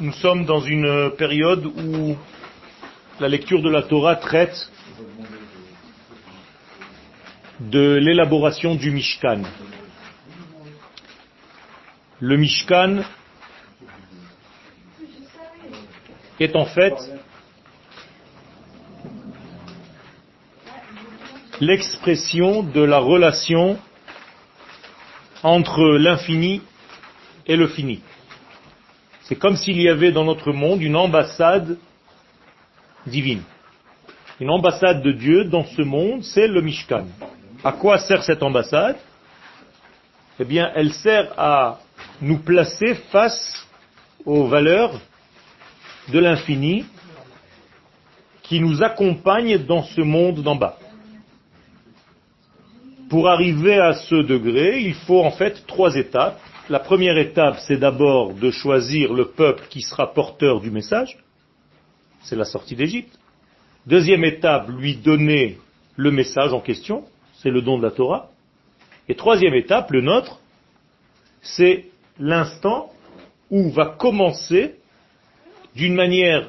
[0.00, 2.16] Nous sommes dans une période où
[3.20, 4.70] la lecture de la Torah traite
[7.60, 9.42] de l'élaboration du Mishkan.
[12.20, 13.02] Le Mishkan
[16.40, 16.94] est en fait
[21.60, 23.78] l'expression de la relation
[25.42, 26.62] entre l'infini
[27.46, 28.00] et le fini.
[29.32, 31.78] C'est comme s'il y avait dans notre monde une ambassade
[33.06, 33.40] divine.
[34.38, 37.06] Une ambassade de Dieu dans ce monde, c'est le Mishkan.
[37.64, 38.98] À quoi sert cette ambassade?
[40.38, 41.78] Eh bien, elle sert à
[42.20, 43.66] nous placer face
[44.26, 45.00] aux valeurs
[46.12, 46.84] de l'infini
[48.42, 50.76] qui nous accompagnent dans ce monde d'en bas.
[53.08, 56.38] Pour arriver à ce degré, il faut en fait trois étapes.
[56.72, 61.18] La première étape, c'est d'abord de choisir le peuple qui sera porteur du message.
[62.22, 63.14] C'est la sortie d'Égypte.
[63.86, 65.58] Deuxième étape, lui donner
[65.96, 67.04] le message en question.
[67.34, 68.30] C'est le don de la Torah.
[69.06, 70.40] Et troisième étape, le nôtre,
[71.42, 72.90] c'est l'instant
[73.50, 74.76] où va commencer
[75.76, 76.48] d'une manière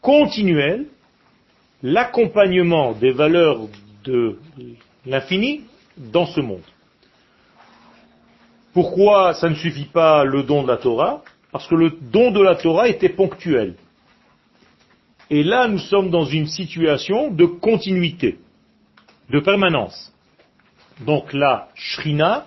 [0.00, 0.86] continuelle
[1.82, 3.66] l'accompagnement des valeurs
[4.04, 4.38] de
[5.04, 5.62] l'infini
[5.96, 6.69] dans ce monde.
[8.72, 12.40] Pourquoi ça ne suffit pas le don de la Torah Parce que le don de
[12.40, 13.74] la Torah était ponctuel.
[15.28, 18.38] Et là, nous sommes dans une situation de continuité,
[19.30, 20.12] de permanence.
[21.00, 22.46] Donc la Shrina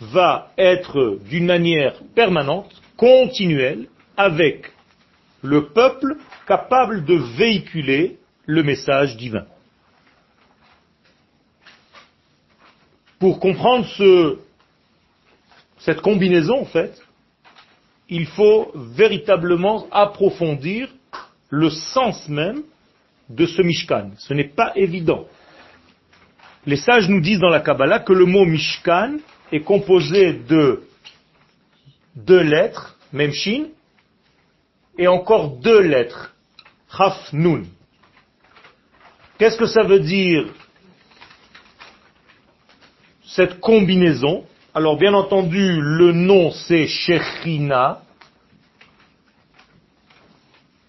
[0.00, 4.72] va être d'une manière permanente, continuelle, avec
[5.42, 9.46] le peuple capable de véhiculer le message divin.
[13.18, 14.38] Pour comprendre ce,
[15.78, 17.00] cette combinaison, en fait,
[18.08, 20.88] il faut véritablement approfondir
[21.50, 22.62] le sens même
[23.28, 24.10] de ce Mishkan.
[24.18, 25.26] Ce n'est pas évident.
[26.66, 29.18] Les sages nous disent dans la Kabbalah que le mot Mishkan
[29.52, 30.82] est composé de
[32.16, 33.66] deux lettres, même Shin,
[34.98, 36.34] et encore deux lettres,
[36.96, 37.64] Chaf Nun.
[39.38, 40.46] Qu'est-ce que ça veut dire
[43.34, 48.02] cette combinaison Alors bien entendu, le nom c'est Shechina,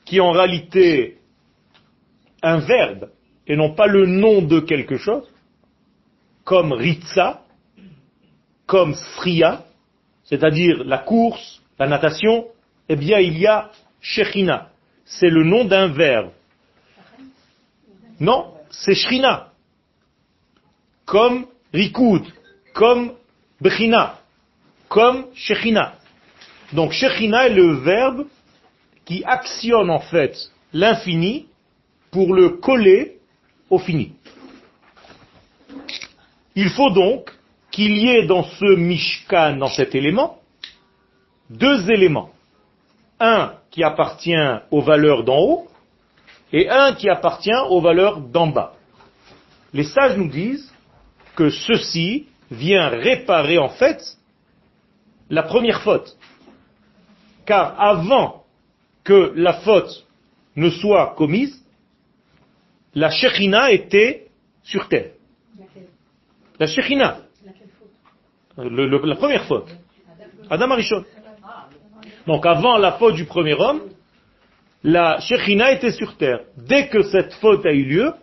[0.06, 1.18] qui en réalité
[2.44, 3.10] un verbe
[3.48, 5.28] et non pas le nom de quelque chose,
[6.44, 7.42] comme Ritza,
[8.68, 9.64] comme Sriya,
[10.24, 12.46] c'est-à-dire la course, la natation,
[12.90, 14.70] eh bien il y a Shechina.
[15.06, 16.32] C'est le nom d'un verbe.
[18.20, 19.52] Non, c'est Shrina.
[21.06, 22.24] Comme Rikud,
[22.74, 23.14] comme
[23.60, 24.20] Bechina,
[24.88, 25.96] comme Shechina.
[26.72, 28.28] Donc Shechina est le verbe
[29.04, 30.36] qui actionne en fait
[30.72, 31.48] l'infini
[32.12, 33.18] pour le coller
[33.70, 34.14] au fini.
[36.56, 37.30] Il faut donc
[37.72, 40.40] qu'il y ait dans ce Mishkan, dans cet élément,
[41.50, 42.30] deux éléments.
[43.20, 45.68] Un qui appartient aux valeurs d'en haut
[46.54, 48.76] et un qui appartient aux valeurs d'en bas.
[49.74, 50.72] Les sages nous disent
[51.36, 54.02] que ceci vient réparer en fait
[55.30, 56.18] la première faute.
[57.46, 58.44] Car avant
[59.04, 60.06] que la faute
[60.56, 61.64] ne soit commise,
[62.94, 64.28] la Shekhinah était
[64.64, 65.12] sur terre.
[66.60, 67.20] La Shekhinah.
[68.58, 69.70] la première faute.
[70.50, 71.04] Adam Arishon.
[72.26, 73.82] Donc avant la faute du premier homme,
[74.84, 76.42] la Shekhinah était sur terre.
[76.58, 78.14] Dès que cette faute a eu lieu,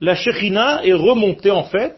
[0.00, 1.96] la Shekhinah est remontée en fait,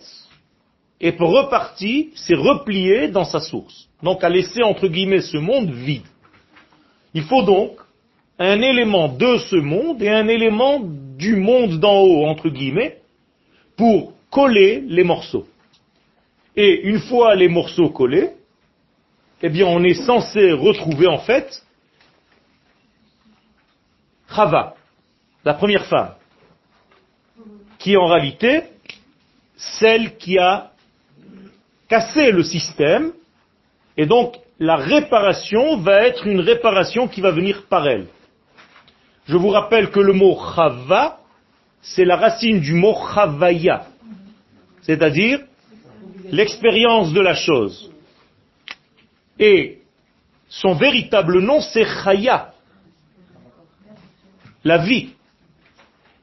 [1.01, 3.89] et repartie, s'est repliée dans sa source.
[4.03, 6.07] Donc a laissé entre guillemets ce monde vide.
[7.15, 7.73] Il faut donc
[8.39, 12.99] un élément de ce monde et un élément du monde d'en haut, entre guillemets,
[13.77, 15.47] pour coller les morceaux.
[16.57, 18.31] Et une fois les morceaux collés,
[19.43, 21.63] eh bien on est censé retrouver en fait
[24.35, 24.75] Chava,
[25.45, 26.15] la première femme,
[27.83, 28.63] qui en réalité
[29.57, 30.71] celle qui a
[31.89, 33.13] cassé le système,
[33.97, 38.07] et donc la réparation va être une réparation qui va venir par elle.
[39.27, 41.19] Je vous rappelle que le mot chava,
[41.81, 43.87] c'est la racine du mot chavaya,
[44.83, 45.41] c'est-à-dire
[46.31, 47.91] l'expérience de la chose.
[49.41, 49.81] Et
[50.49, 52.53] son véritable nom, c'est chaya,
[54.63, 55.11] la vie.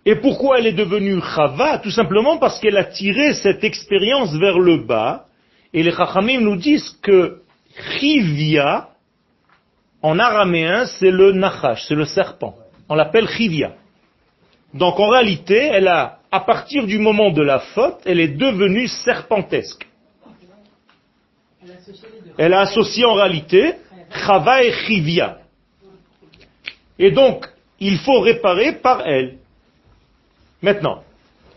[0.05, 1.79] Et pourquoi elle est devenue chava?
[1.79, 5.25] Tout simplement parce qu'elle a tiré cette expérience vers le bas,
[5.73, 7.41] et les chachamim nous disent que
[7.99, 8.89] chivia
[10.01, 12.55] En araméen, c'est le nachash, c'est le serpent.
[12.87, 13.73] On l'appelle chivia.
[14.73, 18.87] Donc en réalité, elle a, à partir du moment de la faute, elle est devenue
[18.87, 19.85] serpentesque.
[22.37, 23.73] Elle a associé en réalité
[24.09, 25.39] chava et chivia.
[26.97, 27.45] Et donc,
[27.79, 29.38] il faut réparer par elle.
[30.61, 31.03] Maintenant,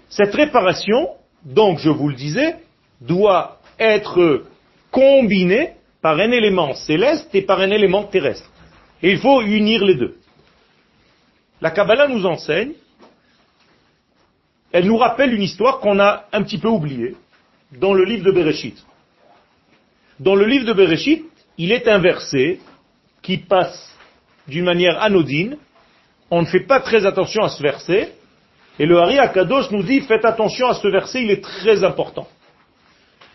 [0.08, 1.10] cette réparation,
[1.44, 2.56] donc je vous le disais,
[3.00, 4.44] doit être
[4.90, 8.50] combinée par un élément céleste et par un élément terrestre.
[9.02, 10.16] Et il faut unir les deux.
[11.60, 12.72] La Kabbalah nous enseigne,
[14.72, 17.14] elle nous rappelle une histoire qu'on a un petit peu oubliée
[17.72, 18.84] dans le livre de Bereshit.
[20.18, 21.24] Dans le livre de Bereshit,
[21.58, 22.58] il est un verset
[23.22, 23.94] qui passe
[24.48, 25.56] d'une manière anodine,
[26.30, 28.12] on ne fait pas très attention à ce verset,
[28.78, 32.26] et le Hari Akadosh nous dit, faites attention à ce verset, il est très important.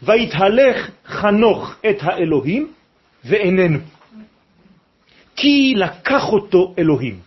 [0.04, 2.68] chanoch et Elohim
[5.36, 7.18] Ki la kachoto Elohim.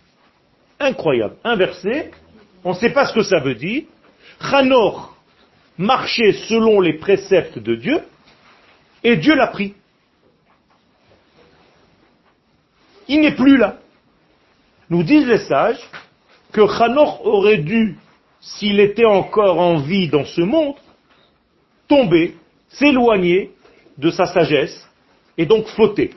[0.79, 1.35] Incroyable.
[1.43, 2.11] Un verset,
[2.63, 3.83] on ne sait pas ce que ça veut dire.
[4.41, 5.11] Chanoch
[5.77, 7.99] marchait selon les préceptes de Dieu,
[9.03, 9.73] et Dieu l'a pris.
[13.07, 13.77] Il n'est plus là.
[14.89, 15.79] Nous disent les sages
[16.51, 17.97] que Chanoch aurait dû,
[18.41, 20.75] s'il était encore en vie dans ce monde,
[21.87, 22.35] tomber,
[22.69, 23.51] s'éloigner
[23.97, 24.89] de sa sagesse
[25.37, 26.11] et donc fauter.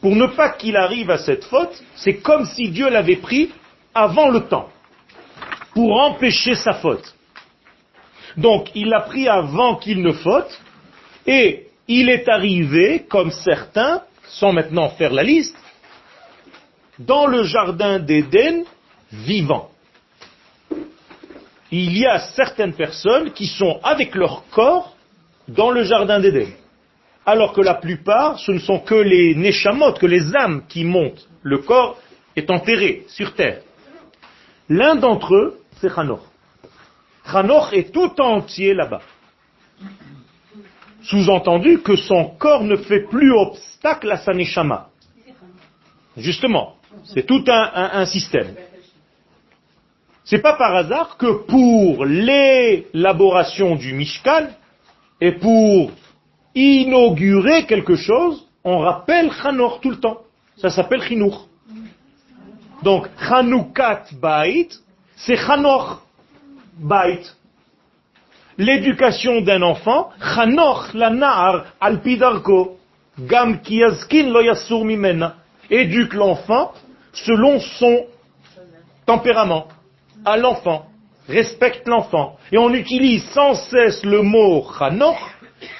[0.00, 3.50] Pour ne pas qu'il arrive à cette faute, c'est comme si Dieu l'avait pris
[3.92, 4.68] avant le temps,
[5.74, 7.14] pour empêcher sa faute.
[8.36, 10.60] Donc il l'a pris avant qu'il ne faute,
[11.26, 15.56] et il est arrivé, comme certains, sans maintenant faire la liste,
[16.98, 18.64] dans le jardin d'Éden
[19.10, 19.70] vivant.
[21.70, 24.96] Il y a certaines personnes qui sont avec leur corps
[25.48, 26.48] dans le jardin d'Éden.
[27.26, 31.28] Alors que la plupart, ce ne sont que les neshamot, que les âmes qui montent.
[31.42, 31.98] Le corps
[32.36, 33.60] est enterré sur terre.
[34.68, 36.22] L'un d'entre eux, c'est Hanoch.
[37.26, 39.02] Hanoch est tout entier là-bas.
[41.02, 44.88] Sous-entendu que son corps ne fait plus obstacle à sa neshama.
[46.16, 48.54] Justement, c'est tout un, système.
[50.28, 54.48] C'est pas par hasard que pour l'élaboration du Mishkan
[55.22, 55.90] et pour
[56.54, 60.18] inaugurer quelque chose, on rappelle Chanor tout le temps.
[60.58, 61.48] Ça s'appelle Chinour.
[62.82, 64.68] Donc, Chanoukat Bait,
[65.16, 66.02] c'est Chanor
[66.76, 67.22] Bait.
[68.58, 72.76] L'éducation d'un enfant, Chanor la nar alpidarko,
[73.18, 75.36] gam kiyazkin lo yasur mimena.
[75.70, 76.74] Éduque l'enfant
[77.14, 78.04] selon son
[79.06, 79.68] tempérament,
[80.24, 80.86] à l'enfant,
[81.28, 82.36] respecte l'enfant.
[82.52, 85.18] Et on utilise sans cesse le mot chanoch,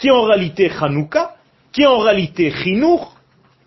[0.00, 1.34] qui est en réalité chanouka,
[1.72, 3.14] qui est en réalité chinour,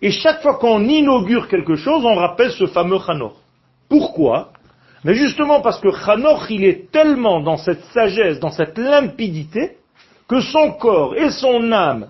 [0.00, 3.34] et chaque fois qu'on inaugure quelque chose, on rappelle ce fameux chanoch.
[3.88, 4.52] Pourquoi?
[5.04, 9.76] Mais justement parce que chanoch, il est tellement dans cette sagesse, dans cette limpidité,
[10.28, 12.08] que son corps et son âme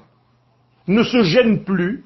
[0.86, 2.04] ne se gênent plus,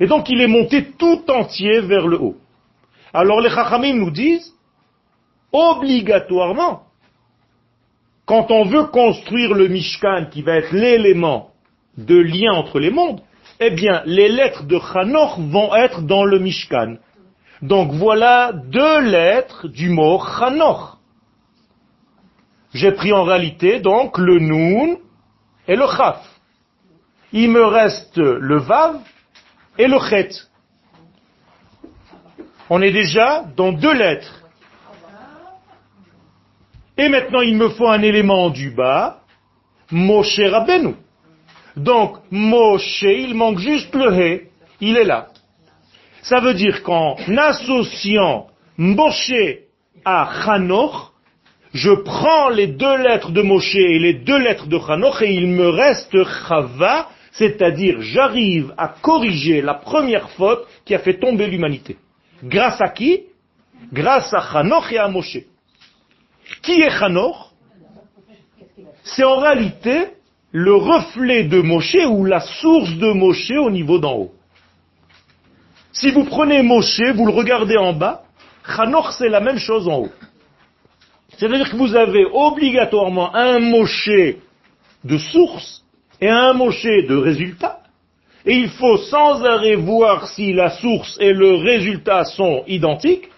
[0.00, 2.36] et donc il est monté tout entier vers le haut.
[3.12, 4.52] Alors les Chachamim nous disent,
[5.52, 6.82] obligatoirement,
[8.26, 11.50] quand on veut construire le Mishkan qui va être l'élément
[11.96, 13.20] de lien entre les mondes,
[13.60, 16.96] eh bien, les lettres de Chanoch vont être dans le Mishkan.
[17.62, 20.96] Donc voilà deux lettres du mot Chanoch.
[22.74, 24.98] J'ai pris en réalité donc le Nun
[25.66, 26.22] et le Chaf.
[27.32, 29.00] Il me reste le Vav
[29.78, 30.28] et le Chet.
[32.68, 34.45] On est déjà dans deux lettres.
[36.98, 39.20] Et maintenant, il me faut un élément du bas,
[39.90, 40.94] Moshe Rabbeinu.
[41.76, 44.48] Donc, Moshe, il manque juste le He,
[44.80, 45.28] il est là.
[46.22, 48.46] Ça veut dire qu'en associant
[48.78, 49.32] Moshe
[50.04, 51.12] à Chanoch,
[51.74, 55.48] je prends les deux lettres de Moshe et les deux lettres de Chanoch et il
[55.48, 61.98] me reste Chava, c'est-à-dire j'arrive à corriger la première faute qui a fait tomber l'humanité.
[62.42, 63.24] Grâce à qui?
[63.92, 65.38] Grâce à Chanoch et à Moshe.
[66.62, 67.36] Qui est Chanoch
[69.04, 70.08] C'est en réalité
[70.52, 74.32] le reflet de Moshe ou la source de Moshe au niveau d'en haut.
[75.92, 78.22] Si vous prenez Moshe, vous le regardez en bas,
[78.64, 80.12] Chanoch c'est la même chose en haut.
[81.36, 84.36] C'est-à-dire que vous avez obligatoirement un Moshe
[85.04, 85.84] de source
[86.20, 87.80] et un Moshe de résultat.
[88.44, 93.28] Et il faut sans arrêt voir si la source et le résultat sont identiques.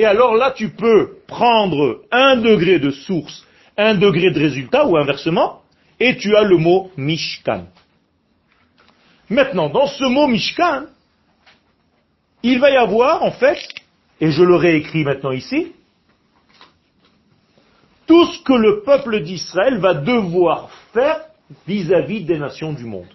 [0.00, 4.96] Et alors là, tu peux prendre un degré de source, un degré de résultat, ou
[4.96, 5.60] inversement,
[6.00, 7.66] et tu as le mot Mishkan.
[9.28, 10.86] Maintenant, dans ce mot Mishkan,
[12.42, 13.58] il va y avoir, en fait,
[14.22, 15.70] et je le réécris maintenant ici,
[18.06, 21.26] tout ce que le peuple d'Israël va devoir faire
[21.66, 23.14] vis-à-vis des nations du monde.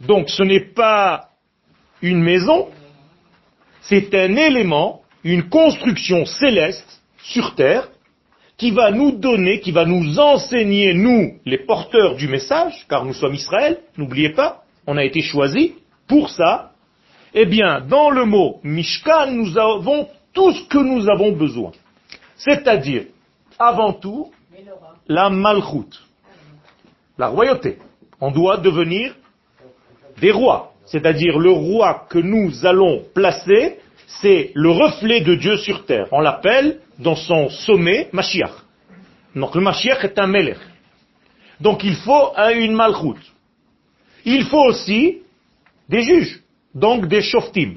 [0.00, 1.30] Donc ce n'est pas
[2.02, 2.68] une maison,
[3.88, 7.88] c'est un élément, une construction céleste sur terre
[8.56, 13.14] qui va nous donner, qui va nous enseigner, nous, les porteurs du message, car nous
[13.14, 15.72] sommes Israël, n'oubliez pas, on a été choisis
[16.06, 16.72] pour ça,
[17.34, 21.72] eh bien, dans le mot Mishkan, nous avons tout ce que nous avons besoin.
[22.36, 23.06] C'est-à-dire,
[23.58, 24.30] avant tout,
[25.08, 26.00] la malchoute,
[27.18, 27.78] la royauté.
[28.20, 29.14] On doit devenir
[30.20, 30.73] des rois.
[30.86, 36.08] C'est-à-dire, le roi que nous allons placer, c'est le reflet de Dieu sur terre.
[36.12, 38.52] On l'appelle, dans son sommet, Mashiach.
[39.34, 40.58] Donc le Mashiach est un Melech.
[41.60, 43.32] Donc il faut une malchoute.
[44.24, 45.18] Il faut aussi
[45.88, 46.42] des juges,
[46.74, 47.76] donc des shoftim.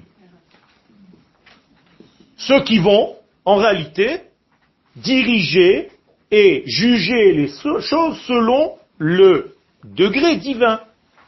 [2.38, 4.22] Ceux qui vont, en réalité,
[4.96, 5.90] diriger
[6.32, 7.48] et juger les
[7.82, 10.82] choses selon le degré divin,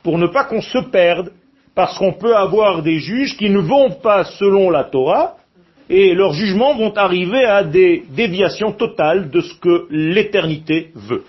[0.04, 1.34] pour ne pas qu'on se perde,
[1.80, 5.38] parce qu'on peut avoir des juges qui ne vont pas selon la Torah,
[5.90, 11.24] et leurs jugements vont arriver à des déviations totales de ce que l'éternité veut.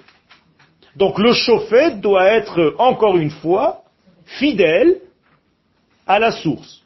[0.97, 3.83] Donc le chauffet doit être, encore une fois,
[4.25, 4.97] fidèle
[6.04, 6.83] à la source.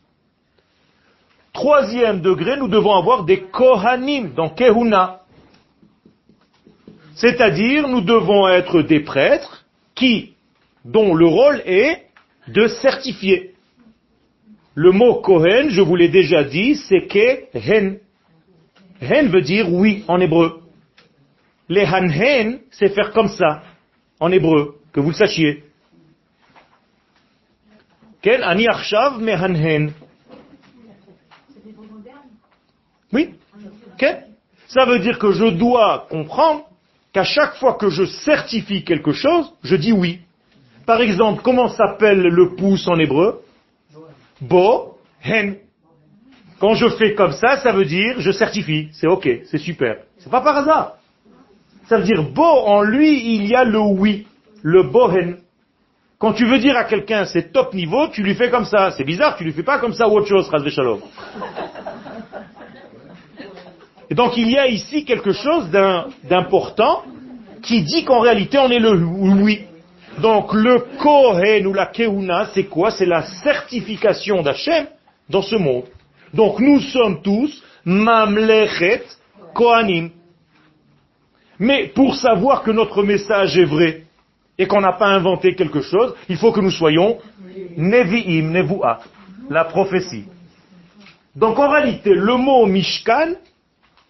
[1.54, 5.20] Troisième degré, nous devons avoir des kohanim dans Kehuna.
[7.14, 10.34] C'est-à-dire, nous devons être des prêtres qui,
[10.84, 12.02] dont le rôle est
[12.48, 13.53] de certifier.
[14.74, 18.00] Le mot Kohen, je vous l'ai déjà dit, c'est que hen.
[19.00, 20.60] Hen veut dire oui en hébreu.
[21.68, 22.08] Les han
[22.70, 23.62] c'est faire comme ça,
[24.20, 25.64] en hébreu, que vous le sachiez.
[28.20, 29.92] Quel ani arshav mehanhen.
[33.12, 33.34] Oui.
[34.66, 36.64] Ça veut dire que je dois comprendre
[37.12, 40.20] qu'à chaque fois que je certifie quelque chose, je dis oui.
[40.84, 43.43] Par exemple, comment s'appelle le pouce en hébreu?
[44.48, 45.56] Bo, hen.
[46.60, 48.88] Quand je fais comme ça, ça veut dire je certifie.
[48.92, 49.98] C'est ok, c'est super.
[50.18, 50.94] C'est pas par hasard.
[51.88, 54.26] Ça veut dire bo, en lui, il y a le oui,
[54.62, 55.38] le bohen.
[56.18, 58.92] Quand tu veux dire à quelqu'un c'est top niveau, tu lui fais comme ça.
[58.92, 61.00] C'est bizarre, tu lui fais pas comme ça ou autre chose, Ras Shalom.
[64.10, 65.70] Et donc il y a ici quelque chose
[66.22, 67.02] d'important
[67.62, 69.66] qui dit qu'en réalité on est le oui.
[70.18, 72.90] Donc le Kohen ou la Keuna, c'est quoi?
[72.90, 74.86] C'est la certification d'Hachem
[75.28, 75.84] dans ce monde.
[76.32, 79.04] Donc nous sommes tous Mamlechet
[79.54, 80.10] Kohanim.
[81.58, 84.04] Mais pour savoir que notre message est vrai
[84.58, 87.18] et qu'on n'a pas inventé quelque chose, il faut que nous soyons
[87.76, 89.00] Nevi'im, Nevu'a,
[89.50, 90.24] la prophétie.
[91.34, 93.34] Donc en réalité, le mot Mishkan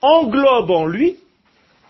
[0.03, 1.17] englobe en lui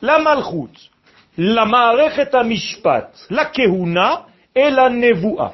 [0.02, 0.90] la Malchut,
[1.36, 5.52] la Ma'arechet Mishpat, la Kehuna et la Nevu'a.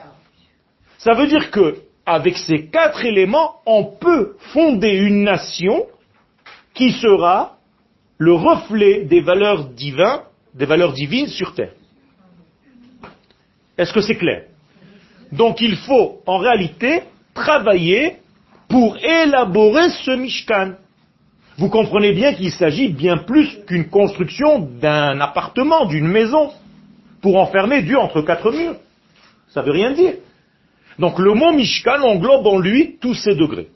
[0.99, 5.87] Ça veut dire que, avec ces quatre éléments, on peut fonder une nation
[6.75, 7.56] qui sera
[8.18, 10.20] le reflet des valeurs divines,
[10.54, 11.72] des valeurs divines sur terre.
[13.78, 14.44] Est-ce que c'est clair?
[15.32, 18.16] Donc il faut en réalité travailler
[18.68, 20.75] pour élaborer ce Mishkan.
[21.59, 26.52] Vous comprenez bien qu'il s'agit bien plus qu'une construction d'un appartement, d'une maison,
[27.21, 28.76] pour enfermer Dieu entre quatre murs.
[29.49, 30.14] Ça veut rien dire.
[30.99, 33.69] Donc le mot Mishkan englobe en lui tous ces degrés.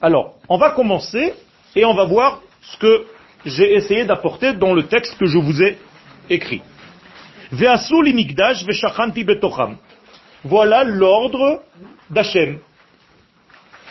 [0.00, 1.34] Alors, on va commencer
[1.74, 3.04] et on va voir ce que
[3.44, 5.78] j'ai essayé d'apporter dans le texte que je vous ai
[6.30, 6.62] écrit.
[10.44, 11.62] Voilà l'ordre
[12.10, 12.58] d'Hachem.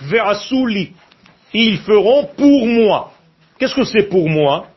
[0.02, 0.94] Ve'asuli
[1.54, 3.14] ils feront pour moi.
[3.58, 4.68] Qu'est-ce que c'est pour moi?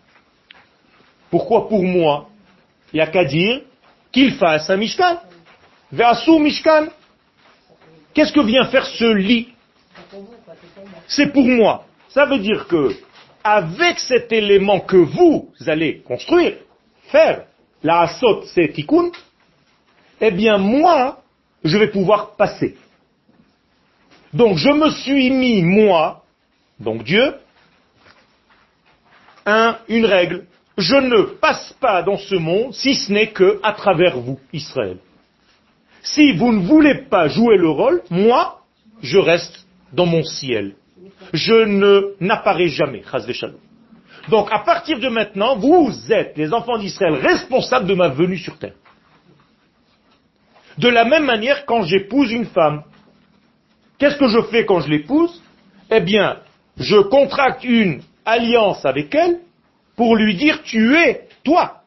[1.31, 2.29] Pourquoi pour moi?
[2.93, 3.63] Il n'y a qu'à dire
[4.13, 5.19] qu'il fasse un Mishkan.
[5.93, 6.89] Ve'asu Mishkan.
[8.15, 9.49] Qu'est-ce que vient faire ce lit?
[11.07, 11.85] C'est pour moi.
[12.09, 12.97] Ça veut dire que,
[13.43, 16.55] avec cet élément que vous allez construire,
[17.09, 17.45] faire,
[17.83, 19.11] la asot c'est tikkun,
[20.21, 21.23] eh bien moi,
[21.63, 22.77] je vais pouvoir passer.
[24.33, 26.23] Donc je me suis mis, moi,
[26.81, 27.35] donc Dieu,
[29.45, 30.47] un, une règle.
[30.77, 34.99] Je ne passe pas dans ce monde si ce n'est que à travers vous, Israël.
[36.03, 38.61] Si vous ne voulez pas jouer le rôle, moi,
[39.03, 40.75] je reste dans mon ciel.
[41.33, 43.03] Je ne n'apparais jamais,
[44.29, 48.59] Donc à partir de maintenant, vous êtes, les enfants d'Israël, responsables de ma venue sur
[48.59, 48.75] terre.
[50.79, 52.83] De la même manière, quand j'épouse une femme,
[53.99, 55.43] Qu'est-ce que je fais quand je l'épouse?
[55.91, 56.39] Eh bien,
[56.77, 59.41] je contracte une alliance avec elle
[59.97, 61.83] pour lui dire tu es, toi,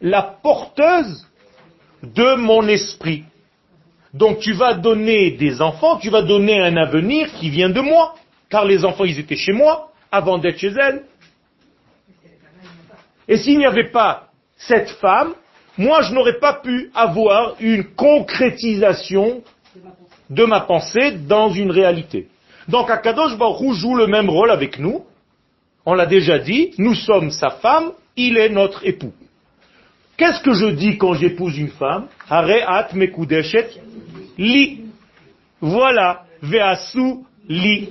[0.00, 1.26] la porteuse
[2.02, 3.24] de mon esprit.
[4.12, 8.14] Donc tu vas donner des enfants, tu vas donner un avenir qui vient de moi,
[8.50, 11.04] car les enfants ils étaient chez moi avant d'être chez elle.
[13.28, 15.34] Et s'il n'y avait pas cette femme,
[15.78, 19.42] moi je n'aurais pas pu avoir une concrétisation
[20.28, 22.28] de ma pensée dans une réalité.
[22.72, 25.04] Donc Akadosh Baruch joue le même rôle avec nous.
[25.84, 29.12] On l'a déjà dit, nous sommes sa femme, il est notre époux.
[30.16, 32.06] Qu'est-ce que je dis quand j'épouse une femme?
[32.30, 33.68] Hareat mekudeshet
[34.38, 34.84] li.
[35.60, 37.90] Voilà, veasu li.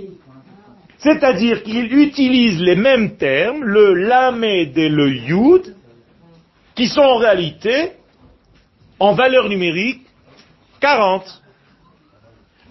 [0.98, 5.76] C'est-à-dire qu'il utilise les mêmes termes, le lamed et le yud,
[6.74, 7.92] qui sont en réalité,
[9.00, 10.02] en valeur numérique,
[10.80, 11.44] 40.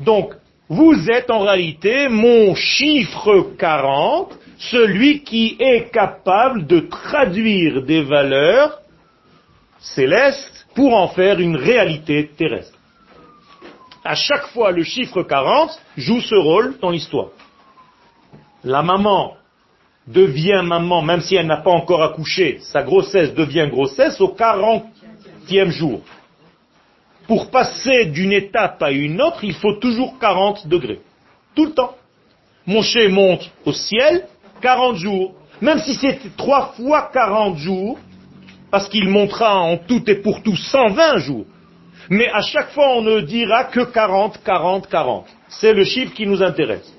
[0.01, 0.35] Donc,
[0.71, 8.79] vous êtes en réalité mon chiffre 40, celui qui est capable de traduire des valeurs
[9.81, 12.79] célestes pour en faire une réalité terrestre.
[14.05, 17.31] À chaque fois, le chiffre 40 joue ce rôle dans l'histoire.
[18.63, 19.35] La maman
[20.07, 25.71] devient maman, même si elle n'a pas encore accouché, sa grossesse devient grossesse au 40e
[25.71, 26.01] jour.
[27.31, 30.99] Pour passer d'une étape à une autre, il faut toujours 40 degrés.
[31.55, 31.95] Tout le temps.
[32.67, 34.27] Mon chien monte au ciel,
[34.61, 35.35] 40 jours.
[35.61, 38.01] Même si c'est trois fois 40 jours,
[38.73, 41.45] parce qu'il montera en tout et pour tout 120 jours.
[42.09, 45.27] Mais à chaque fois, on ne dira que 40, 40, 40.
[45.51, 46.93] C'est le chiffre qui nous intéresse.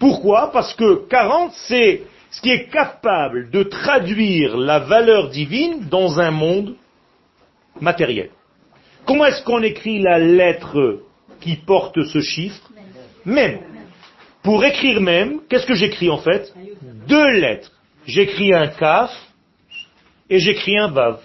[0.00, 0.50] Pourquoi?
[0.50, 6.32] Parce que 40, c'est ce qui est capable de traduire la valeur divine dans un
[6.32, 6.74] monde
[7.80, 8.30] matériel.
[9.06, 11.00] Comment est-ce qu'on écrit la lettre
[11.40, 12.70] qui porte ce chiffre
[13.24, 13.60] Même.
[14.42, 16.52] Pour écrire même, qu'est-ce que j'écris en fait
[17.06, 17.70] Deux lettres.
[18.06, 19.10] J'écris un kaf
[20.28, 21.18] et j'écris un vav.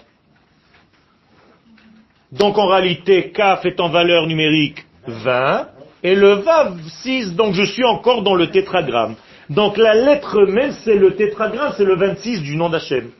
[2.30, 5.68] Donc en réalité, kaf est en valeur numérique 20
[6.04, 9.16] et le vav 6, donc je suis encore dans le tétragramme.
[9.50, 13.10] Donc la lettre même, c'est le tétragramme, c'est le 26 du nom d'Hachem.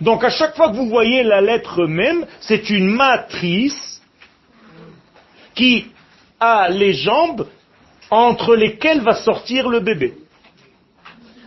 [0.00, 3.87] Donc à chaque fois que vous voyez la lettre même, c'est une matrice
[5.58, 5.86] qui
[6.38, 7.48] a les jambes
[8.10, 10.14] entre lesquelles va sortir le bébé.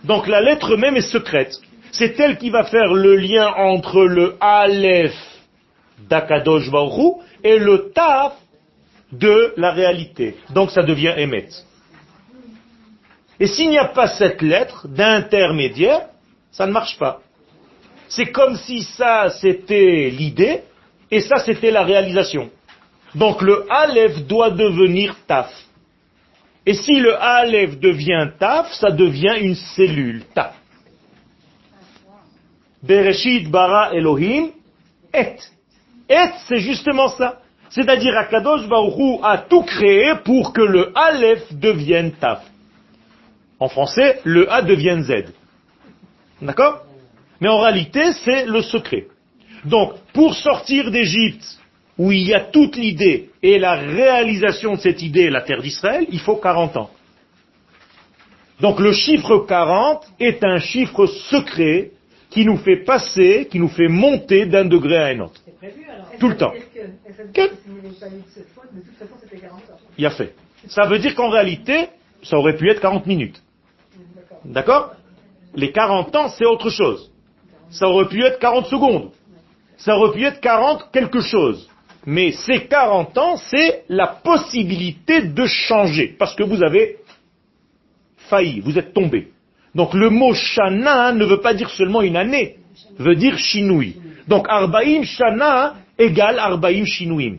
[0.04, 1.56] Donc la lettre même est secrète.
[1.93, 5.15] C'est elle qui va faire le lien entre le Aleph
[6.10, 6.69] d'Akadosh
[7.43, 8.34] et le Taf
[9.13, 10.36] de la réalité.
[10.50, 11.47] Donc ça devient Emet.
[13.39, 16.08] Et s'il n'y a pas cette lettre d'intermédiaire,
[16.52, 17.21] ça ne marche pas.
[18.10, 20.63] C'est comme si ça c'était l'idée
[21.10, 22.50] et ça c'était la réalisation.
[23.15, 25.52] Donc le Aleph doit devenir Taf.
[26.65, 30.56] Et si le Aleph devient Taf, ça devient une cellule, Taf.
[32.84, 34.50] Bereshit bara Elohim
[35.13, 35.36] et.
[36.10, 37.39] Et c'est justement ça.
[37.69, 42.43] C'est-à-dire Akadosh Baruch a tout créé pour que le Aleph devienne Taf.
[43.60, 45.32] En français, le A devient Z.
[46.41, 46.82] D'accord?
[47.39, 49.08] Mais en réalité, c'est le secret.
[49.63, 51.61] Donc, pour sortir d'Égypte,
[51.97, 56.06] où il y a toute l'idée et la réalisation de cette idée, la terre d'Israël,
[56.12, 56.89] il faut 40 ans.
[58.60, 61.91] Donc le chiffre 40 est un chiffre secret
[62.30, 65.41] qui nous fait passer, qui nous fait monter d'un degré à un autre.
[66.19, 66.54] Tout le temps.
[69.97, 70.34] Il a fait.
[70.67, 71.89] Ça veut dire qu'en réalité,
[72.23, 73.41] ça aurait pu être 40 minutes.
[74.45, 74.93] D'accord
[75.56, 77.12] Les 40 ans, c'est autre chose.
[77.71, 79.12] Ça aurait pu être 40 secondes.
[79.77, 81.67] Ça aurait pu être 40 quelque chose.
[82.05, 86.15] Mais ces 40 ans, c'est la possibilité de changer.
[86.17, 86.97] Parce que vous avez
[88.29, 89.29] failli, vous êtes tombé.
[89.75, 92.57] Donc le mot shana ne veut pas dire seulement une année,
[92.97, 93.97] veut dire chinoui.
[94.27, 97.37] Donc arbaim shana égale arbaim shinouim.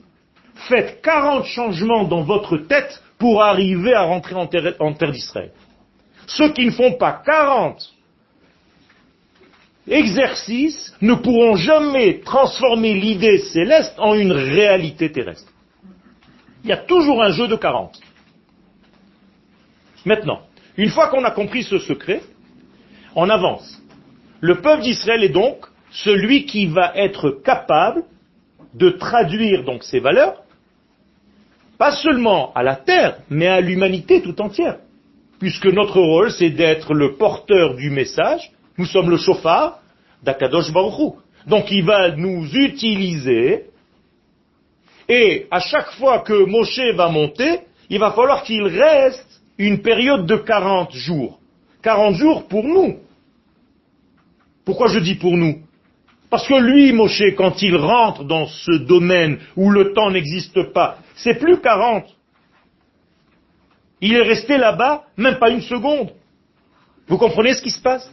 [0.69, 5.51] Faites 40 changements dans votre tête pour arriver à rentrer en terre, en terre d'Israël.
[6.27, 7.92] Ceux qui ne font pas 40
[9.89, 15.53] exercices ne pourront jamais transformer l'idée céleste en une réalité terrestre.
[16.65, 17.99] Il y a toujours un jeu de 40.
[20.05, 20.41] Maintenant,
[20.77, 22.23] une fois qu'on a compris ce secret,
[23.15, 23.81] on avance.
[24.41, 28.05] Le peuple d'Israël est donc celui qui va être capable
[28.75, 30.43] de traduire donc ces valeurs,
[31.79, 34.79] pas seulement à la terre, mais à l'humanité tout entière.
[35.39, 39.81] Puisque notre rôle, c'est d'être le porteur du message, nous sommes le chauffard
[40.23, 41.15] d'Akadosh Baruch
[41.47, 43.67] Donc il va nous utiliser,
[45.09, 50.27] et à chaque fois que Moshe va monter, il va falloir qu'il reste une période
[50.27, 51.39] de 40 jours.
[51.83, 52.99] 40 jours pour nous.
[54.65, 55.61] Pourquoi je dis pour nous?
[56.31, 60.99] Parce que lui, Moshe, quand il rentre dans ce domaine où le temps n'existe pas,
[61.15, 62.05] c'est plus 40.
[64.01, 66.13] Il est resté là-bas même pas une seconde.
[67.07, 68.11] Vous comprenez ce qui se passe?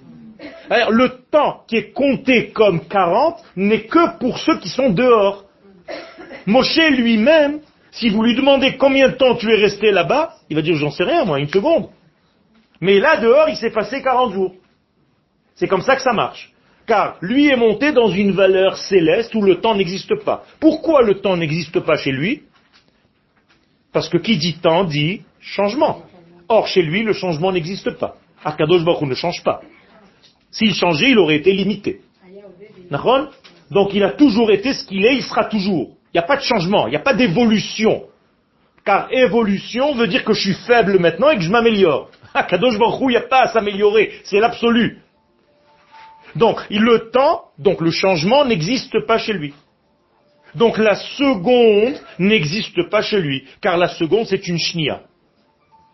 [0.69, 5.45] Le temps qui est compté comme 40 n'est que pour ceux qui sont dehors.
[6.45, 7.59] Moshe lui-même,
[7.91, 10.91] si vous lui demandez combien de temps tu es resté là-bas, il va dire j'en
[10.91, 11.89] sais rien moi, une seconde.
[12.81, 14.55] Mais là dehors, il s'est passé 40 jours.
[15.55, 16.51] C'est comme ça que ça marche.
[16.87, 20.43] Car lui est monté dans une valeur céleste où le temps n'existe pas.
[20.59, 22.43] Pourquoi le temps n'existe pas chez lui?
[23.91, 26.03] Parce que qui dit temps dit changement.
[26.47, 28.15] Or, chez lui, le changement n'existe pas.
[28.43, 29.61] Akadosh Baruch ne change pas.
[30.51, 32.01] S'il changeait, il aurait été limité.
[33.71, 35.95] Donc il a toujours été ce qu'il est, il sera toujours.
[36.13, 38.03] Il n'y a pas de changement, il n'y a pas d'évolution.
[38.83, 42.09] Car évolution veut dire que je suis faible maintenant et que je m'améliore.
[42.33, 44.99] Akadosh Baruch Hu, il n'y a pas à s'améliorer, c'est l'absolu.
[46.35, 49.53] Donc, le temps, donc le changement n'existe pas chez lui.
[50.55, 55.01] Donc la seconde n'existe pas chez lui, car la seconde c'est une shnia.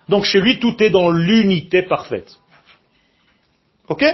[0.07, 2.37] Donc chez lui, tout est dans l'unité parfaite.
[3.87, 4.05] Ok?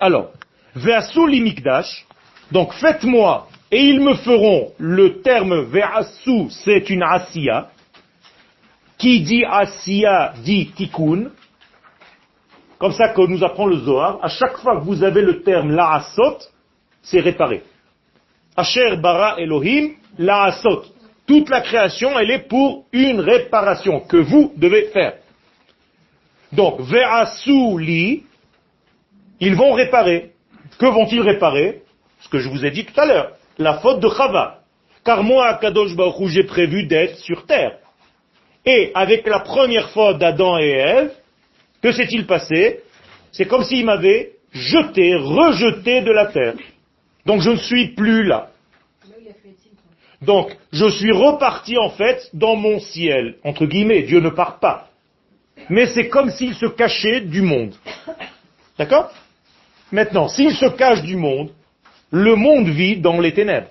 [0.00, 0.30] Alors,
[0.74, 2.06] Ve'asu limikdash,
[2.52, 7.70] donc faites-moi, et ils me feront, le terme Ve'asu, c'est une asiya,
[8.96, 11.30] qui dit asiya dit tikkun,
[12.78, 15.72] comme ça que nous apprend le Zohar, à chaque fois que vous avez le terme
[15.72, 16.38] la'asot,
[17.02, 17.64] c'est réparé.
[18.56, 20.84] Asher bara Elohim, la'asot.
[21.26, 25.14] Toute la création, elle est pour une réparation que vous devez faire.
[26.52, 28.24] Donc, ve'asu li,
[29.40, 30.32] ils vont réparer.
[30.78, 31.82] Que vont-ils réparer?
[32.20, 34.60] Ce que je vous ai dit tout à l'heure, la faute de Chava.
[35.04, 37.78] Car moi, Kadosh Baruch j'ai prévu d'être sur terre.
[38.66, 41.12] Et avec la première faute d'Adam et Ève,
[41.82, 42.80] que s'est-il passé?
[43.32, 46.54] C'est comme s'il m'avait jeté, rejeté de la terre.
[47.24, 48.50] Donc je ne suis plus là.
[50.20, 53.36] Donc je suis reparti en fait dans mon ciel.
[53.44, 54.88] Entre guillemets, Dieu ne part pas
[55.68, 57.74] mais c'est comme s'il se cachait du monde.
[58.78, 59.12] D'accord?
[59.90, 61.50] Maintenant, s'il se cache du monde,
[62.10, 63.68] le monde vit dans les ténèbres.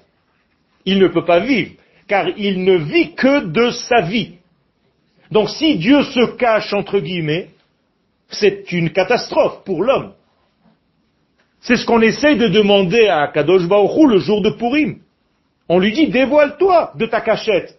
[0.85, 1.71] Il ne peut pas vivre,
[2.07, 4.35] car il ne vit que de sa vie.
[5.31, 7.49] Donc si Dieu se cache, entre guillemets,
[8.29, 10.13] c'est une catastrophe pour l'homme.
[11.61, 14.99] C'est ce qu'on essaye de demander à Kadosh le jour de Purim.
[15.69, 17.77] On lui dit, dévoile-toi de ta cachette.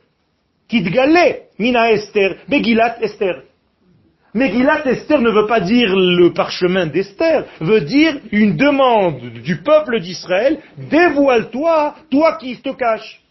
[0.68, 3.44] Kitgale, mina Esther, Begilat Esther.
[4.34, 9.62] Mais Gilat Esther ne veut pas dire le parchemin d'Esther, veut dire une demande du
[9.62, 13.22] peuple d'Israël, dévoile-toi, toi qui te caches.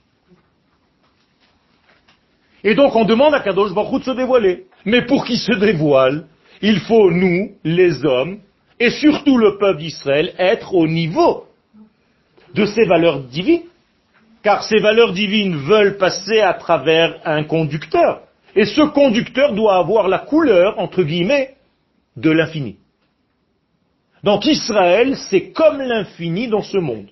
[2.63, 4.65] Et donc on demande à Kadosh Baruch de se dévoiler.
[4.85, 6.25] Mais pour qu'il se dévoile,
[6.61, 8.39] il faut nous, les hommes,
[8.79, 11.45] et surtout le peuple d'Israël, être au niveau
[12.53, 13.63] de ces valeurs divines.
[14.43, 18.21] Car ces valeurs divines veulent passer à travers un conducteur.
[18.57, 21.53] Et ce conducteur doit avoir la couleur, entre guillemets,
[22.15, 22.77] de l'infini.
[24.23, 27.05] Donc Israël, c'est comme l'infini dans ce monde.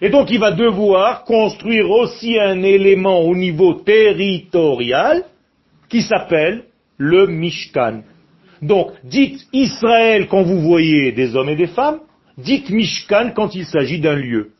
[0.00, 5.24] Et donc il va devoir construire aussi un élément au niveau territorial
[5.88, 6.62] qui s'appelle
[6.96, 8.02] le Mishkan.
[8.62, 11.98] Donc dites Israël quand vous voyez des hommes et des femmes,
[12.38, 14.52] dites Mishkan quand il s'agit d'un lieu.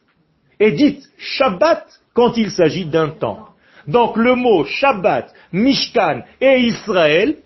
[0.59, 3.47] Et dites Shabbat quand il s'agit d'un temps.
[3.87, 7.37] Donc le mot Shabbat, Mishkan et Israël,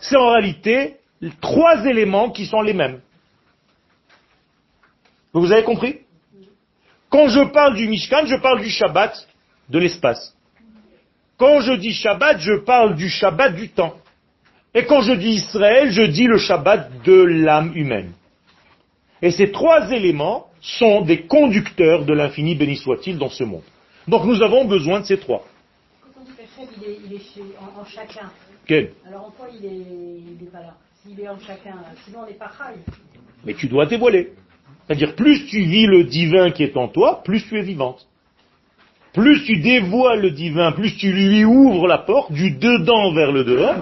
[0.00, 0.96] c'est en réalité
[1.40, 3.00] trois éléments qui sont les mêmes.
[5.32, 5.98] Vous avez compris?
[7.08, 9.28] Quand je parle du Mishkan, je parle du Shabbat
[9.68, 10.34] de l'espace.
[11.36, 13.94] Quand je dis Shabbat, je parle du Shabbat du temps.
[14.74, 18.12] Et quand je dis Israël, je dis le Shabbat de l'âme humaine.
[19.22, 23.62] Et ces trois éléments sont des conducteurs de l'infini, béni soit-il, dans ce monde.
[24.08, 25.46] Donc nous avons besoin de ces trois
[26.78, 27.20] il est,
[27.58, 28.30] en, chacun.
[29.06, 30.74] Alors en quoi il n'est pas là?
[31.02, 32.80] S'il est en chacun, sinon on n'est pas chai.
[33.44, 34.32] Mais tu dois dévoiler.
[34.86, 38.06] C'est-à-dire, plus tu vis le divin qui est en toi, plus tu es vivante.
[39.12, 43.44] Plus tu dévoiles le divin, plus tu lui ouvres la porte du dedans vers le
[43.44, 43.76] dehors,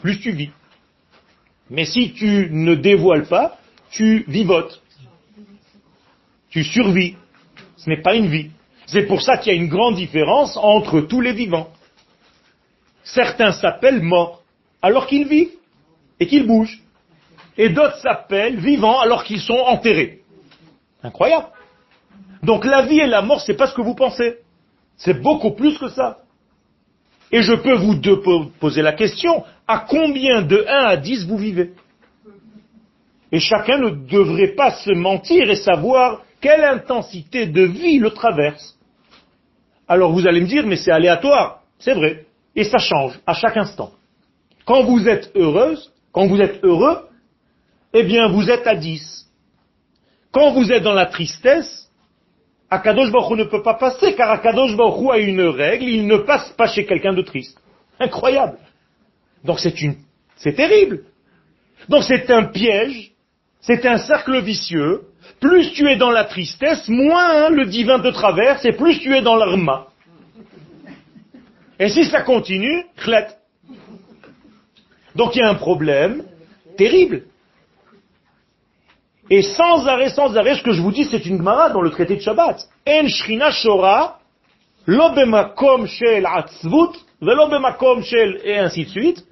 [0.00, 0.50] plus tu vis.
[1.70, 3.58] Mais si tu ne dévoiles pas,
[3.90, 4.82] tu vivotes.
[6.50, 7.16] Tu survis.
[7.76, 8.50] Ce n'est pas une vie.
[8.86, 11.68] C'est pour ça qu'il y a une grande différence entre tous les vivants.
[13.04, 14.42] Certains s'appellent morts
[14.82, 15.52] alors qu'ils vivent
[16.18, 16.82] et qu'ils bougent.
[17.56, 20.22] Et d'autres s'appellent vivants alors qu'ils sont enterrés.
[21.02, 21.46] Incroyable.
[22.42, 24.38] Donc la vie et la mort, c'est pas ce que vous pensez.
[24.96, 26.18] C'est beaucoup plus que ça.
[27.30, 28.00] Et je peux vous
[28.60, 31.72] poser la question, à combien de 1 à 10 vous vivez?
[33.32, 38.78] Et chacun ne devrait pas se mentir et savoir quelle intensité de vie le traverse.
[39.88, 41.62] Alors vous allez me dire, mais c'est aléatoire.
[41.78, 42.26] C'est vrai.
[42.56, 43.92] Et ça change à chaque instant.
[44.64, 47.08] Quand vous êtes heureuse, quand vous êtes heureux,
[47.92, 49.30] eh bien vous êtes à 10.
[50.32, 51.90] Quand vous êtes dans la tristesse,
[52.70, 56.50] Akadosh Baruch ne peut pas passer, car Akadosh Baruch a une règle, il ne passe
[56.52, 57.58] pas chez quelqu'un de triste.
[58.00, 58.58] Incroyable.
[59.44, 59.96] Donc c'est une,
[60.36, 61.04] c'est terrible.
[61.88, 63.12] Donc c'est un piège,
[63.60, 65.02] c'est un cercle vicieux.
[65.40, 69.22] Plus tu es dans la tristesse, moins le divin te traverse, et plus tu es
[69.22, 69.88] dans l'arma.
[71.78, 73.28] Et si ça continue, chlet.
[75.14, 76.24] Donc il y a un problème
[76.76, 77.24] terrible.
[79.30, 81.90] Et sans arrêt, sans arrêt, ce que je vous dis, c'est une Gemara dans le
[81.90, 82.68] traité de Shabbat.
[82.86, 84.18] En shrina shora,
[84.86, 89.26] lo bemakom shel atzvut, velo bemakom shel, et ainsi de suite,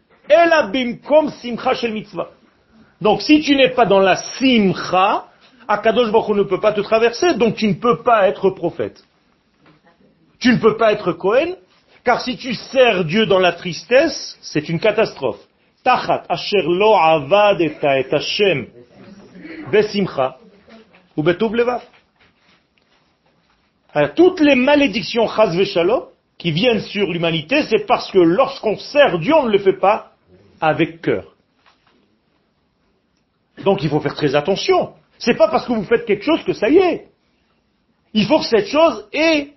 [1.42, 2.31] simcha shel mitzvah.
[3.02, 5.26] Donc si tu n'es pas dans la simcha,
[5.68, 9.05] Akadosh Baruch ne peut pas te traverser, donc tu ne peux pas être prophète.
[10.38, 11.55] Tu ne peux pas être Cohen,
[12.04, 15.40] car si tu sers Dieu dans la tristesse, c'est une catastrophe.
[15.84, 17.76] Tachat asher lo avad et
[18.12, 18.66] Hashem
[19.70, 20.36] besimcha
[21.16, 21.82] ou levav.
[24.16, 25.52] Toutes les malédictions chas
[26.38, 30.12] qui viennent sur l'humanité, c'est parce que lorsqu'on sert Dieu, on ne le fait pas
[30.60, 31.34] avec cœur.
[33.64, 34.94] Donc il faut faire très attention.
[35.18, 37.08] C'est pas parce que vous faites quelque chose que ça y est.
[38.14, 39.51] Il faut que cette chose ait